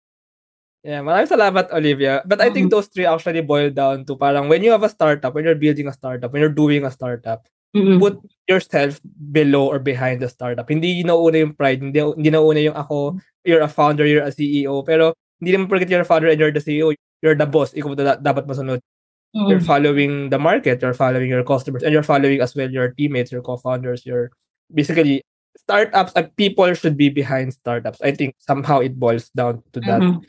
Yeah, 0.85 1.01
maraming 1.01 1.33
salamat, 1.33 1.73
Olivia. 1.73 2.21
But 2.29 2.45
I 2.45 2.53
think 2.53 2.69
mm-hmm. 2.69 2.77
those 2.77 2.93
three 2.93 3.09
actually 3.09 3.41
boil 3.41 3.73
down 3.73 4.05
to 4.05 4.13
parang 4.13 4.53
when 4.53 4.61
you 4.61 4.69
have 4.69 4.85
a 4.85 4.93
startup, 4.93 5.33
when 5.33 5.41
you're 5.41 5.57
building 5.57 5.89
a 5.89 5.95
startup, 5.97 6.29
when 6.29 6.45
you're 6.45 6.53
doing 6.53 6.85
a 6.85 6.93
startup, 6.93 7.49
mm-hmm. 7.73 7.97
put 7.97 8.21
yourself 8.45 9.01
below 9.33 9.65
or 9.65 9.81
behind 9.81 10.21
the 10.21 10.29
startup. 10.29 10.69
Hindi 10.69 11.01
nauna 11.01 11.41
yung 11.41 11.57
pride, 11.57 11.81
hindi, 11.81 12.05
hindi 12.05 12.29
nauna 12.29 12.61
yung 12.61 12.77
ako, 12.77 13.17
you're 13.41 13.65
a 13.65 13.71
founder, 13.71 14.05
you're 14.05 14.29
a 14.29 14.29
CEO, 14.29 14.85
pero 14.85 15.17
hindi 15.41 15.57
naman 15.57 15.73
forget 15.73 15.89
you're 15.89 16.05
a 16.05 16.07
founder 16.07 16.29
and 16.29 16.37
you're 16.37 16.53
the 16.53 16.61
CEO 16.61 16.93
you're 17.25 17.33
the 17.33 17.49
boss, 17.49 17.73
ikaw 17.73 17.97
da- 17.97 18.21
dapat 18.21 18.45
masunod. 18.45 18.85
Mm-hmm. 19.33 19.49
You're 19.49 19.65
following 19.65 20.29
the 20.29 20.37
market, 20.37 20.79
you're 20.85 20.93
following 20.93 21.27
your 21.27 21.43
customers, 21.43 21.81
and 21.81 21.89
you're 21.89 22.05
following 22.05 22.39
as 22.39 22.53
well 22.53 22.69
your 22.69 22.93
teammates, 22.93 23.33
your 23.33 23.41
co-founders, 23.41 24.05
your 24.05 24.29
basically 24.69 25.25
startups 25.57 26.13
and 26.13 26.29
people 26.37 26.69
should 26.77 26.95
be 26.95 27.09
behind 27.09 27.51
startups. 27.51 27.99
I 28.05 28.13
think 28.13 28.37
somehow 28.37 28.79
it 28.79 28.95
boils 29.01 29.33
down 29.33 29.65
to 29.73 29.81
that. 29.89 29.99
Mm-hmm. 30.05 30.21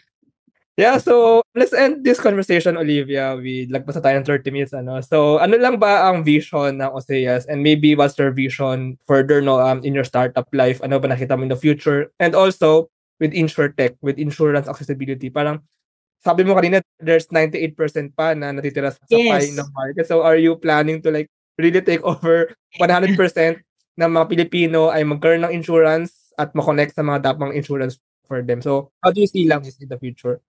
Yeah, 0.76 1.00
so 1.00 1.40
let's 1.56 1.72
end 1.72 2.04
this 2.04 2.20
conversation, 2.20 2.76
Olivia. 2.76 3.32
We 3.32 3.64
lagpas 3.72 3.96
na 3.96 4.04
tayo 4.04 4.20
ng 4.20 4.28
30 4.28 4.52
minutes. 4.52 4.74
Ano? 4.76 5.00
So, 5.00 5.40
ano 5.40 5.56
lang 5.56 5.80
ba 5.80 6.04
ang 6.12 6.20
vision 6.20 6.84
ng 6.84 6.92
Oseas? 6.92 7.48
And 7.48 7.64
maybe 7.64 7.96
what's 7.96 8.12
your 8.20 8.28
vision 8.28 9.00
further 9.08 9.40
no, 9.40 9.56
um, 9.56 9.80
in 9.88 9.96
your 9.96 10.04
startup 10.04 10.44
life? 10.52 10.84
Ano 10.84 11.00
ba 11.00 11.08
nakita 11.08 11.32
mo 11.32 11.48
in 11.48 11.52
the 11.52 11.56
future? 11.56 12.12
And 12.20 12.36
also, 12.36 12.92
with 13.24 13.32
InsurTech, 13.32 13.96
with 14.04 14.20
insurance 14.20 14.68
accessibility, 14.68 15.32
parang 15.32 15.64
sabi 16.22 16.42
mo 16.42 16.56
kanina, 16.56 16.82
there's 16.98 17.28
98% 17.28 17.76
pa 18.16 18.34
na 18.34 18.50
natitira 18.52 18.90
sa 18.92 19.00
yes. 19.10 19.30
pie 19.30 19.50
ng 19.54 19.68
market. 19.72 20.06
So 20.08 20.22
are 20.22 20.38
you 20.38 20.56
planning 20.56 21.02
to 21.02 21.10
like 21.10 21.28
really 21.58 21.80
take 21.80 22.02
over 22.02 22.52
100% 22.82 23.16
ng 23.96 24.10
mga 24.10 24.26
Pilipino 24.28 24.92
ay 24.92 25.04
magkaroon 25.06 25.48
ng 25.48 25.54
insurance 25.54 26.32
at 26.36 26.52
makonect 26.52 26.92
sa 26.94 27.06
mga 27.06 27.32
dapang 27.32 27.54
insurance 27.54 27.96
for 28.26 28.42
them? 28.42 28.60
So 28.60 28.90
how 29.04 29.14
do 29.14 29.22
you 29.22 29.30
see 29.30 29.46
lang 29.46 29.64
in 29.64 29.88
the 29.88 29.98
future? 29.98 30.42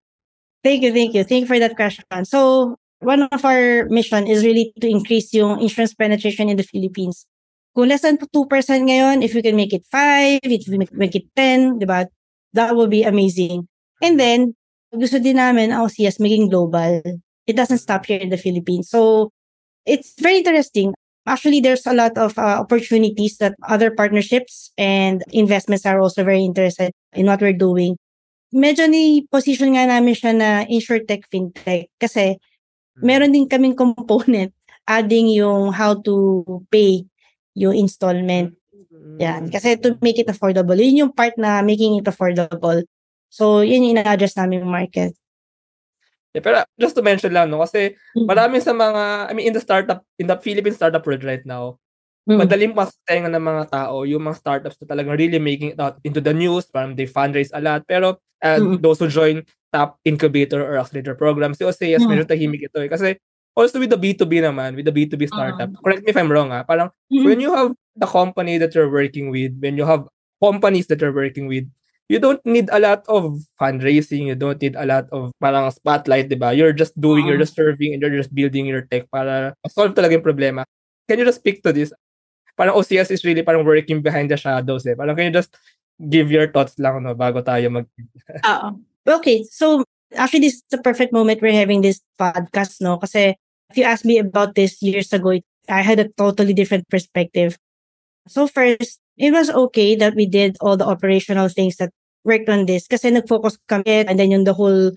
Thank 0.65 0.81
you, 0.83 0.91
thank 0.91 1.13
you. 1.13 1.23
Thank 1.23 1.47
you 1.47 1.49
for 1.51 1.61
that 1.61 1.77
question. 1.77 2.03
So 2.25 2.75
one 2.99 3.29
of 3.29 3.45
our 3.45 3.85
mission 3.87 4.25
is 4.25 4.43
really 4.43 4.73
to 4.81 4.87
increase 4.89 5.33
yung 5.33 5.61
insurance 5.61 5.93
penetration 5.93 6.49
in 6.49 6.57
the 6.57 6.65
Philippines. 6.65 7.25
Kung 7.77 7.93
less 7.93 8.01
than 8.01 8.17
2% 8.17 8.25
ngayon, 8.33 9.21
if 9.21 9.37
you 9.37 9.45
can 9.45 9.53
make 9.53 9.69
it 9.69 9.85
5, 9.85 10.41
if 10.41 10.65
you 10.65 10.81
make 10.97 11.13
it 11.13 11.29
10, 11.37 11.77
di 11.77 11.85
ba? 11.85 12.09
That 12.57 12.73
will 12.73 12.89
be 12.89 13.05
amazing. 13.05 13.69
And 14.01 14.17
then, 14.17 14.57
gusto 14.99 15.21
din 15.21 15.37
namin 15.37 15.71
OCS 15.71 16.19
maging 16.19 16.49
global. 16.49 17.01
It 17.47 17.55
doesn't 17.55 17.79
stop 17.79 18.05
here 18.05 18.19
in 18.19 18.29
the 18.29 18.37
Philippines. 18.37 18.89
So, 18.91 19.31
it's 19.87 20.19
very 20.19 20.43
interesting. 20.43 20.93
Actually, 21.27 21.59
there's 21.59 21.87
a 21.87 21.95
lot 21.95 22.17
of 22.17 22.37
uh, 22.37 22.59
opportunities 22.59 23.37
that 23.37 23.55
other 23.67 23.91
partnerships 23.91 24.71
and 24.77 25.23
investments 25.31 25.85
are 25.85 25.99
also 25.99 26.23
very 26.23 26.43
interested 26.43 26.91
in 27.13 27.27
what 27.27 27.41
we're 27.41 27.55
doing. 27.55 27.95
Medyo 28.55 28.87
ni 28.87 29.27
position 29.27 29.75
nga 29.75 29.87
namin 29.87 30.15
siya 30.15 30.31
na 30.31 30.49
insurtech 30.71 31.27
fintech 31.27 31.91
kasi 31.99 32.39
meron 33.03 33.35
din 33.35 33.43
kaming 33.43 33.75
component 33.75 34.55
adding 34.87 35.27
yung 35.27 35.75
how 35.75 35.99
to 35.99 36.43
pay 36.71 37.03
yung 37.59 37.75
installment. 37.75 38.55
Yan. 39.19 39.51
Kasi 39.51 39.75
to 39.83 39.99
make 39.99 40.15
it 40.15 40.31
affordable. 40.31 40.79
Yun 40.79 41.07
yung 41.07 41.13
part 41.13 41.35
na 41.35 41.59
making 41.59 41.99
it 41.99 42.07
affordable. 42.07 42.87
So, 43.29 43.61
yun 43.61 43.83
yung 43.83 43.99
ina-address 43.99 44.37
namin 44.37 44.63
yung 44.63 44.73
market. 44.73 45.13
Yeah, 46.35 46.43
pero 46.43 46.63
just 46.77 46.93
to 46.95 47.03
mention 47.03 47.33
lang, 47.33 47.49
no, 47.49 47.63
kasi 47.63 47.95
mm-hmm. 47.95 48.27
marami 48.27 48.61
sa 48.61 48.75
mga, 48.75 49.31
I 49.31 49.33
mean, 49.33 49.47
in 49.49 49.55
the 49.55 49.63
startup, 49.63 50.05
in 50.19 50.27
the 50.27 50.37
Philippine 50.37 50.75
startup 50.75 51.01
world 51.07 51.23
right 51.23 51.43
now, 51.47 51.81
mm-hmm. 52.27 52.43
madaling 52.43 52.73
masatenga 52.75 53.31
ng 53.31 53.41
mga 53.41 53.63
tao, 53.71 54.03
yung 54.03 54.21
mga 54.27 54.37
startups 54.37 54.77
na 54.83 54.85
talagang 54.85 55.17
really 55.17 55.39
making 55.39 55.73
it 55.73 55.79
out 55.79 55.97
into 56.03 56.21
the 56.21 56.35
news, 56.35 56.67
parang 56.69 56.93
they 56.93 57.07
fundraise 57.07 57.49
a 57.55 57.61
lot. 57.63 57.81
Pero 57.87 58.19
uh, 58.43 58.59
mm-hmm. 58.59 58.83
those 58.83 58.99
who 58.99 59.07
join 59.07 59.41
top 59.73 59.99
incubator 60.05 60.63
or 60.63 60.77
accelerator 60.79 61.15
program. 61.15 61.53
Si 61.53 61.63
Oseas, 61.63 62.03
Mm. 62.03 62.09
medyo 62.09 62.25
tahimik 62.27 62.63
ito 62.71 62.79
eh. 62.79 62.89
Kasi 62.89 63.17
also 63.57 63.79
with 63.81 63.91
the 63.91 63.99
B2B 63.99 64.39
naman, 64.39 64.77
with 64.77 64.87
the 64.87 64.95
B2B 64.95 65.27
startup, 65.27 65.69
Mm. 65.69 65.79
correct 65.83 66.01
me 66.05 66.09
if 66.11 66.17
I'm 66.17 66.31
wrong 66.31 66.53
ah, 66.53 66.63
parang 66.63 66.93
Mm. 67.11 67.25
when 67.25 67.39
you 67.41 67.51
have 67.51 67.73
the 67.97 68.07
company 68.07 68.61
that 68.61 68.71
you're 68.77 68.91
working 68.91 69.33
with, 69.33 69.57
when 69.59 69.75
you 69.75 69.83
have 69.83 70.07
companies 70.39 70.87
that 70.87 71.01
you're 71.01 71.15
working 71.15 71.49
with, 71.49 71.65
you 72.07 72.19
don't 72.19 72.43
need 72.47 72.71
a 72.71 72.79
lot 72.79 73.03
of 73.07 73.39
fundraising, 73.59 74.27
you 74.27 74.35
don't 74.35 74.59
need 74.61 74.75
a 74.75 74.87
lot 74.87 75.07
of 75.11 75.31
parang 75.39 75.67
spotlight, 75.71 76.31
di 76.31 76.39
ba? 76.39 76.55
You're 76.55 76.73
just 76.73 76.95
doing, 76.99 77.27
you're 77.27 77.39
Oo. 77.39 77.43
just 77.43 77.55
serving, 77.55 77.93
and 77.93 77.99
you're 78.01 78.15
just 78.15 78.33
building 78.33 78.65
your 78.65 78.87
tech 78.87 79.07
para 79.11 79.53
solve 79.67 79.95
talaga 79.95 80.15
yung 80.15 80.25
problema. 80.25 80.63
Can 81.07 81.19
you 81.19 81.27
just 81.27 81.43
speak 81.43 81.63
to 81.63 81.71
this? 81.71 81.91
Parang 82.57 82.75
OCS 82.75 83.11
is 83.11 83.23
really 83.23 83.43
parang 83.43 83.63
working 83.63 84.01
behind 84.01 84.31
the 84.31 84.39
shadows 84.39 84.87
eh. 84.87 84.95
Parang 84.95 85.15
can 85.15 85.29
you 85.29 85.35
just 85.35 85.53
give 85.99 86.31
your 86.31 86.49
thoughts 86.49 86.77
lang 86.79 87.03
no 87.03 87.13
bago 87.13 87.43
tayo 87.43 87.69
mag 87.69 87.87
Oo. 88.49 88.79
Okay, 89.07 89.43
so 89.47 89.87
actually 90.15 90.51
this 90.51 90.59
is 90.63 90.67
the 90.71 90.79
perfect 90.83 91.15
moment 91.15 91.39
we're 91.39 91.55
having 91.55 91.79
this 91.79 92.03
podcast, 92.19 92.79
no? 92.83 92.99
Kasi 92.99 93.35
if 93.71 93.75
you 93.75 93.83
asked 93.83 94.07
me 94.07 94.19
about 94.19 94.55
this 94.55 94.79
years 94.83 95.11
ago, 95.11 95.35
I 95.67 95.81
had 95.83 95.99
a 95.99 96.11
totally 96.15 96.55
different 96.55 96.87
perspective. 96.87 97.55
So 98.27 98.47
first, 98.47 98.99
it 99.17 99.33
was 99.33 99.49
okay 99.49 99.97
that 99.97 100.15
we 100.15 100.25
did 100.25 100.55
all 100.61 100.77
the 100.77 100.85
operational 100.87 101.49
things 101.49 101.77
that 101.77 101.91
worked 102.23 102.49
on 102.49 102.65
this 102.65 102.87
kasi 102.87 103.09
nag-focus 103.09 103.57
kami 103.67 104.05
and 104.05 104.17
then 104.19 104.31
yung 104.31 104.45
the 104.45 104.53
whole 104.53 104.93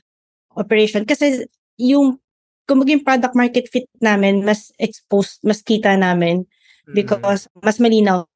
operation. 0.57 1.05
Kasi 1.05 1.47
yung 1.81 2.21
kumbaga 2.69 2.95
yung 2.95 3.05
product 3.05 3.35
market 3.35 3.67
fit 3.67 3.89
namin, 3.99 4.45
mas 4.45 4.71
exposed, 4.79 5.43
mas 5.43 5.63
kita 5.65 5.97
namin 5.99 6.47
Mm. 6.91 6.95
because 6.97 7.47
mas 7.63 7.79
malinaw 7.79 8.27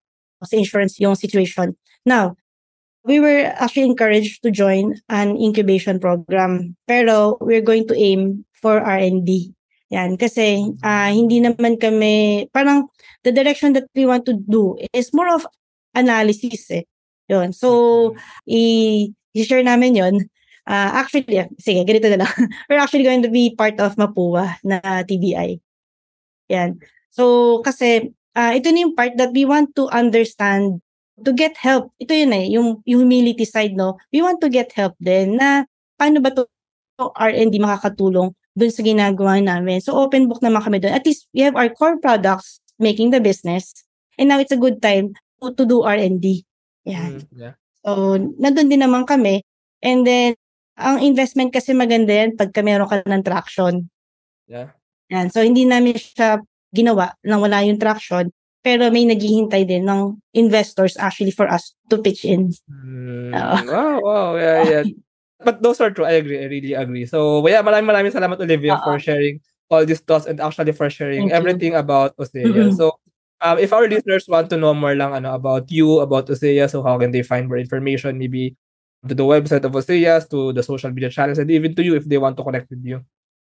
sa 0.44 0.56
insurance 0.56 1.00
yung 1.00 1.16
situation. 1.16 1.74
Now, 2.04 2.36
we 3.04 3.18
were 3.20 3.50
actually 3.56 3.88
encouraged 3.88 4.42
to 4.44 4.50
join 4.50 5.00
an 5.08 5.36
incubation 5.36 5.98
program. 5.98 6.76
Pero 6.86 7.36
we're 7.40 7.64
going 7.64 7.88
to 7.88 7.96
aim 7.96 8.44
for 8.52 8.80
R&D. 8.80 9.52
Yan. 9.92 10.16
Kasi 10.16 10.72
ah, 10.84 11.08
hindi 11.12 11.40
naman 11.40 11.80
kami, 11.80 12.48
parang 12.52 12.88
the 13.24 13.32
direction 13.32 13.72
that 13.72 13.88
we 13.96 14.04
want 14.04 14.24
to 14.28 14.36
do 14.48 14.76
is 14.92 15.12
more 15.12 15.28
of 15.32 15.48
analysis 15.94 16.70
eh. 16.70 16.84
Yun. 17.30 17.52
So, 17.56 18.12
i- 18.46 19.10
i-share 19.34 19.64
namin 19.64 19.96
yon 19.96 20.16
Ah, 20.64 21.04
actually, 21.04 21.28
sige, 21.60 21.84
ganito 21.84 22.08
na 22.08 22.24
lang. 22.24 22.32
We're 22.72 22.80
actually 22.80 23.04
going 23.04 23.20
to 23.20 23.28
be 23.28 23.52
part 23.52 23.76
of 23.84 24.00
Mapua 24.00 24.56
na 24.64 24.80
TBI. 25.04 25.60
Yan. 26.48 26.80
So, 27.12 27.60
kasi 27.60 28.16
ah, 28.32 28.56
ito 28.56 28.72
na 28.72 28.88
yung 28.88 28.96
part 28.96 29.12
that 29.20 29.36
we 29.36 29.44
want 29.44 29.76
to 29.76 29.92
understand 29.92 30.80
to 31.20 31.30
get 31.36 31.54
help. 31.60 31.92
Ito 32.00 32.16
yun 32.16 32.32
eh, 32.32 32.48
yung, 32.48 32.80
yung 32.88 33.04
humility 33.06 33.44
side, 33.44 33.76
no? 33.76 34.00
We 34.08 34.24
want 34.24 34.40
to 34.40 34.48
get 34.48 34.72
help 34.72 34.96
din 34.98 35.36
na 35.36 35.68
paano 36.00 36.18
ba 36.24 36.32
to 36.32 36.48
to 36.98 37.10
R&D 37.18 37.58
makakatulong 37.58 38.30
dun 38.54 38.70
sa 38.70 38.82
ginagawa 38.86 39.42
namin. 39.42 39.82
So, 39.82 39.98
open 39.98 40.30
book 40.30 40.40
naman 40.40 40.62
kami 40.62 40.78
dun. 40.78 40.94
At 40.94 41.04
least, 41.04 41.26
we 41.34 41.42
have 41.42 41.58
our 41.58 41.68
core 41.70 41.98
products 41.98 42.62
making 42.78 43.10
the 43.10 43.20
business. 43.20 43.84
And 44.16 44.30
now, 44.30 44.38
it's 44.38 44.54
a 44.54 44.60
good 44.60 44.78
time 44.80 45.12
to, 45.52 45.68
do 45.68 45.84
R&D. 45.84 46.46
Yan. 46.88 47.20
Mm, 47.20 47.24
yeah. 47.36 47.54
So, 47.84 48.16
nandun 48.16 48.72
din 48.72 48.80
naman 48.80 49.04
kami. 49.04 49.44
And 49.84 50.06
then, 50.08 50.32
ang 50.80 51.04
investment 51.04 51.52
kasi 51.52 51.76
maganda 51.76 52.10
yan 52.10 52.34
pagka 52.34 52.64
meron 52.64 52.88
ka 52.88 53.04
ng 53.04 53.22
traction. 53.22 53.86
Yeah. 54.48 54.72
Yan. 55.12 55.28
So, 55.28 55.44
hindi 55.44 55.68
namin 55.68 56.00
siya 56.00 56.40
ginawa 56.72 57.14
nang 57.22 57.44
wala 57.44 57.62
yung 57.62 57.78
traction. 57.78 58.32
Pero 58.64 58.88
may 58.88 59.04
naghihintay 59.04 59.68
din 59.68 59.84
ng 59.84 60.16
investors 60.32 60.96
actually 60.96 61.36
for 61.36 61.44
us 61.44 61.76
to 61.92 62.00
pitch 62.00 62.24
in. 62.24 62.48
Mm, 62.64 63.36
Oo. 63.36 63.56
wow, 63.68 63.96
wow, 64.00 64.28
yeah, 64.40 64.60
yeah. 64.64 64.84
But 65.44 65.60
those 65.60 65.84
are 65.84 65.92
true. 65.92 66.08
I 66.08 66.16
agree. 66.16 66.40
I 66.40 66.48
really 66.48 66.72
agree. 66.72 67.04
So, 67.04 67.44
yeah, 67.44 67.60
maraming 67.60 67.92
maraming 67.92 68.16
salamat 68.16 68.40
Olivia 68.40 68.80
Oo. 68.80 68.84
for 68.88 68.96
sharing 68.96 69.44
all 69.68 69.84
these 69.84 70.00
thoughts 70.00 70.24
and 70.24 70.40
actually 70.40 70.72
for 70.72 70.88
sharing 70.88 71.28
Thank 71.28 71.32
you. 71.32 71.36
everything 71.36 71.74
about 71.76 72.16
Osea. 72.16 72.48
Mhm. 72.48 72.72
So, 72.72 72.96
um, 73.44 73.58
if 73.60 73.72
our 73.72 73.86
listeners 73.86 74.24
want 74.26 74.48
to 74.50 74.56
know 74.56 74.72
more 74.72 74.96
lang 74.96 75.12
ano 75.12 75.36
about 75.36 75.70
you, 75.70 76.00
about 76.00 76.26
Osea, 76.26 76.68
so 76.68 76.82
how 76.82 76.98
can 76.98 77.12
they 77.12 77.22
find 77.22 77.46
more 77.46 77.60
information? 77.60 78.16
Maybe 78.16 78.56
to 79.06 79.14
the 79.14 79.22
website 79.22 79.64
of 79.64 79.76
Osea, 79.76 80.24
to 80.32 80.52
the 80.56 80.64
social 80.64 80.90
media 80.90 81.12
channels, 81.12 81.38
and 81.38 81.50
even 81.50 81.76
to 81.76 81.84
you 81.84 81.94
if 81.94 82.08
they 82.08 82.16
want 82.16 82.36
to 82.40 82.42
connect 82.42 82.70
with 82.70 82.80
you. 82.82 83.04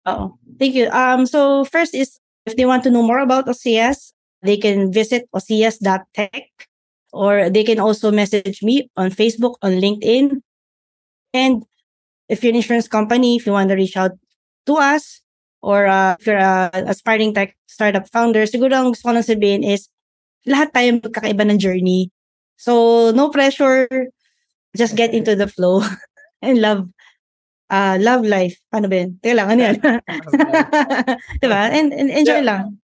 Oh, 0.08 0.40
thank 0.58 0.74
you. 0.74 0.90
Um, 0.90 1.28
so 1.28 1.66
first 1.66 1.94
is 1.94 2.18
if 2.48 2.56
they 2.56 2.66
want 2.66 2.84
to 2.84 2.90
know 2.90 3.04
more 3.04 3.20
about 3.20 3.46
OCS, 3.46 4.14
they 4.42 4.58
can 4.58 4.92
visit 4.92 5.30
ocias.tech 5.36 6.50
or 7.14 7.50
they 7.50 7.64
can 7.64 7.80
also 7.80 8.10
message 8.10 8.64
me 8.64 8.90
on 8.98 9.12
Facebook, 9.12 9.56
on 9.62 9.74
LinkedIn. 9.74 10.42
And 11.34 11.64
if 12.30 12.44
you're 12.44 12.52
an 12.52 12.56
insurance 12.56 12.88
company, 12.88 13.36
if 13.36 13.46
you 13.46 13.52
want 13.52 13.70
to 13.70 13.76
reach 13.76 13.98
out 13.98 14.12
to 14.66 14.74
us, 14.76 15.21
or 15.62 15.86
uh, 15.86 16.18
if 16.20 16.26
you're 16.28 16.42
a 16.42 16.70
aspiring 16.90 17.34
tech 17.34 17.56
startup 17.66 18.10
founder, 18.10 18.44
siguro 18.50 18.74
ang 18.74 18.92
gusto 18.92 19.10
ko 19.10 19.14
lang 19.16 19.26
sabihin 19.26 19.62
is 19.64 19.88
lahat 20.46 20.74
tayo 20.74 20.98
magkakaiba 20.98 21.46
ng 21.48 21.62
journey. 21.62 22.10
So, 22.58 23.10
no 23.14 23.30
pressure. 23.30 23.88
Just 24.78 24.96
get 24.96 25.14
into 25.14 25.36
the 25.36 25.48
flow 25.48 25.82
and 26.46 26.62
love 26.62 26.90
uh, 27.70 27.98
love 28.02 28.26
life. 28.26 28.58
Ano 28.74 28.90
ba 28.90 29.06
yun? 29.06 29.18
Teka 29.22 29.36
lang, 29.38 29.48
ano 29.50 29.62
yan? 29.62 29.78
diba? 31.42 31.62
And, 31.72 31.90
and 31.94 32.10
enjoy 32.10 32.42
Yeah. 32.42 32.50
lang. 32.50 32.82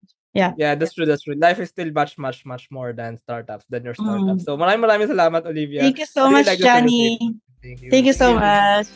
Yeah, 0.59 0.75
that's 0.75 0.95
true. 0.95 1.07
That's 1.07 1.23
true. 1.23 1.39
Life 1.39 1.59
is 1.63 1.71
still 1.71 1.91
much, 1.95 2.19
much, 2.19 2.45
much 2.45 2.67
more 2.71 2.93
than 2.93 3.17
startups, 3.19 3.65
than 3.71 3.87
your 3.87 3.95
Mm. 3.95 4.03
startups. 4.03 4.43
So, 4.45 4.59
maraming 4.59 4.83
maraming 4.83 5.11
salamat, 5.11 5.47
Olivia. 5.47 5.87
Thank 5.87 6.03
you 6.03 6.07
so 6.11 6.27
really 6.27 6.43
much, 6.43 6.47
like 6.47 6.59
Johnny. 6.59 7.19
Thank 7.63 7.79
you. 7.83 7.91
Thank 7.91 8.05
you 8.07 8.17
so 8.17 8.35
much. 8.35 8.87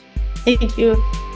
Thank 0.45 0.75
you. 0.79 1.28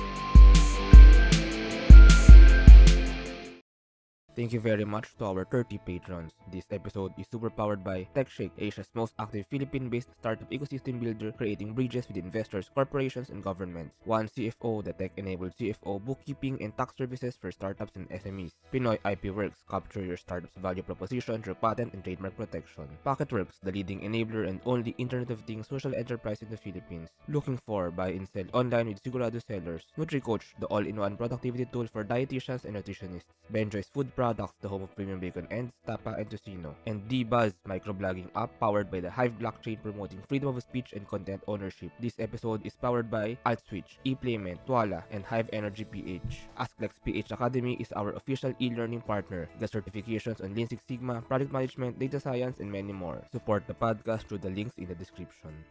Thank 4.34 4.54
you 4.54 4.60
very 4.60 4.86
much 4.86 5.12
to 5.18 5.26
our 5.26 5.44
30 5.44 5.76
patrons. 5.84 6.32
This 6.50 6.64
episode 6.70 7.12
is 7.18 7.28
super 7.28 7.50
powered 7.50 7.84
by 7.84 8.08
TechShake, 8.16 8.56
Asia's 8.56 8.88
most 8.94 9.12
active 9.18 9.46
Philippine-based 9.48 10.08
startup 10.18 10.50
ecosystem 10.50 10.98
builder 11.00 11.32
creating 11.32 11.74
bridges 11.74 12.08
with 12.08 12.16
investors, 12.16 12.70
corporations, 12.74 13.28
and 13.28 13.44
governments. 13.44 13.94
One 14.06 14.28
CFO, 14.28 14.84
the 14.84 14.94
tech-enabled 14.94 15.52
CFO 15.60 16.00
bookkeeping 16.02 16.62
and 16.62 16.74
tax 16.78 16.96
services 16.96 17.36
for 17.38 17.52
startups 17.52 17.94
and 17.94 18.08
SMEs. 18.08 18.52
Pinoy 18.72 18.96
IP 19.04 19.34
Works, 19.36 19.64
capture 19.68 20.02
your 20.02 20.16
startup's 20.16 20.56
value 20.56 20.82
proposition 20.82 21.42
through 21.42 21.60
patent 21.60 21.92
and 21.92 22.02
trademark 22.02 22.34
protection. 22.34 22.88
Pocketworks, 23.04 23.60
the 23.62 23.72
leading 23.72 24.00
enabler 24.00 24.48
and 24.48 24.62
only 24.64 24.94
Internet 24.96 25.30
of 25.30 25.42
Things 25.42 25.68
social 25.68 25.94
enterprise 25.94 26.40
in 26.40 26.48
the 26.48 26.56
Philippines. 26.56 27.10
Looking 27.28 27.58
for 27.58 27.90
buy 27.90 28.08
and 28.08 28.26
sell 28.26 28.48
online 28.54 28.88
with 28.88 29.02
Sigurado 29.02 29.44
sellers. 29.44 29.82
NutriCoach, 29.98 30.56
the 30.58 30.66
all-in-one 30.68 31.18
productivity 31.18 31.66
tool 31.70 31.86
for 31.86 32.02
dietitians 32.02 32.64
and 32.64 32.76
nutritionists. 32.76 33.36
Benjoy's 33.52 33.88
Food 33.92 34.16
Products, 34.22 34.54
the 34.62 34.68
home 34.70 34.86
of 34.86 34.94
premium 34.94 35.18
bacon 35.18 35.50
and 35.50 35.72
tapa, 35.84 36.14
and 36.14 36.30
tocino. 36.30 36.78
And 36.86 37.02
D-Buzz, 37.10 37.58
microblogging 37.66 38.30
app 38.38 38.54
powered 38.60 38.88
by 38.88 39.00
the 39.00 39.10
Hive 39.10 39.34
blockchain 39.34 39.82
promoting 39.82 40.22
freedom 40.28 40.54
of 40.54 40.62
speech 40.62 40.92
and 40.92 41.08
content 41.08 41.42
ownership. 41.48 41.90
This 41.98 42.14
episode 42.20 42.64
is 42.64 42.76
powered 42.78 43.10
by 43.10 43.36
AltSwitch, 43.44 43.98
ePlayment, 44.06 44.62
Twala, 44.64 45.02
and 45.10 45.24
Hive 45.24 45.50
Energy 45.52 45.82
PH. 45.82 46.46
AskLex 46.54 47.02
PH 47.04 47.32
Academy 47.32 47.74
is 47.82 47.90
our 47.98 48.12
official 48.12 48.54
e-learning 48.62 49.00
partner. 49.00 49.48
Get 49.58 49.72
certifications 49.72 50.38
on 50.38 50.54
Lean 50.54 50.68
Six 50.68 50.86
Sigma, 50.86 51.20
project 51.22 51.50
management, 51.50 51.98
data 51.98 52.20
science, 52.20 52.60
and 52.60 52.70
many 52.70 52.92
more. 52.92 53.26
Support 53.32 53.66
the 53.66 53.74
podcast 53.74 54.30
through 54.30 54.46
the 54.46 54.54
links 54.54 54.78
in 54.78 54.86
the 54.86 54.94
description. 54.94 55.58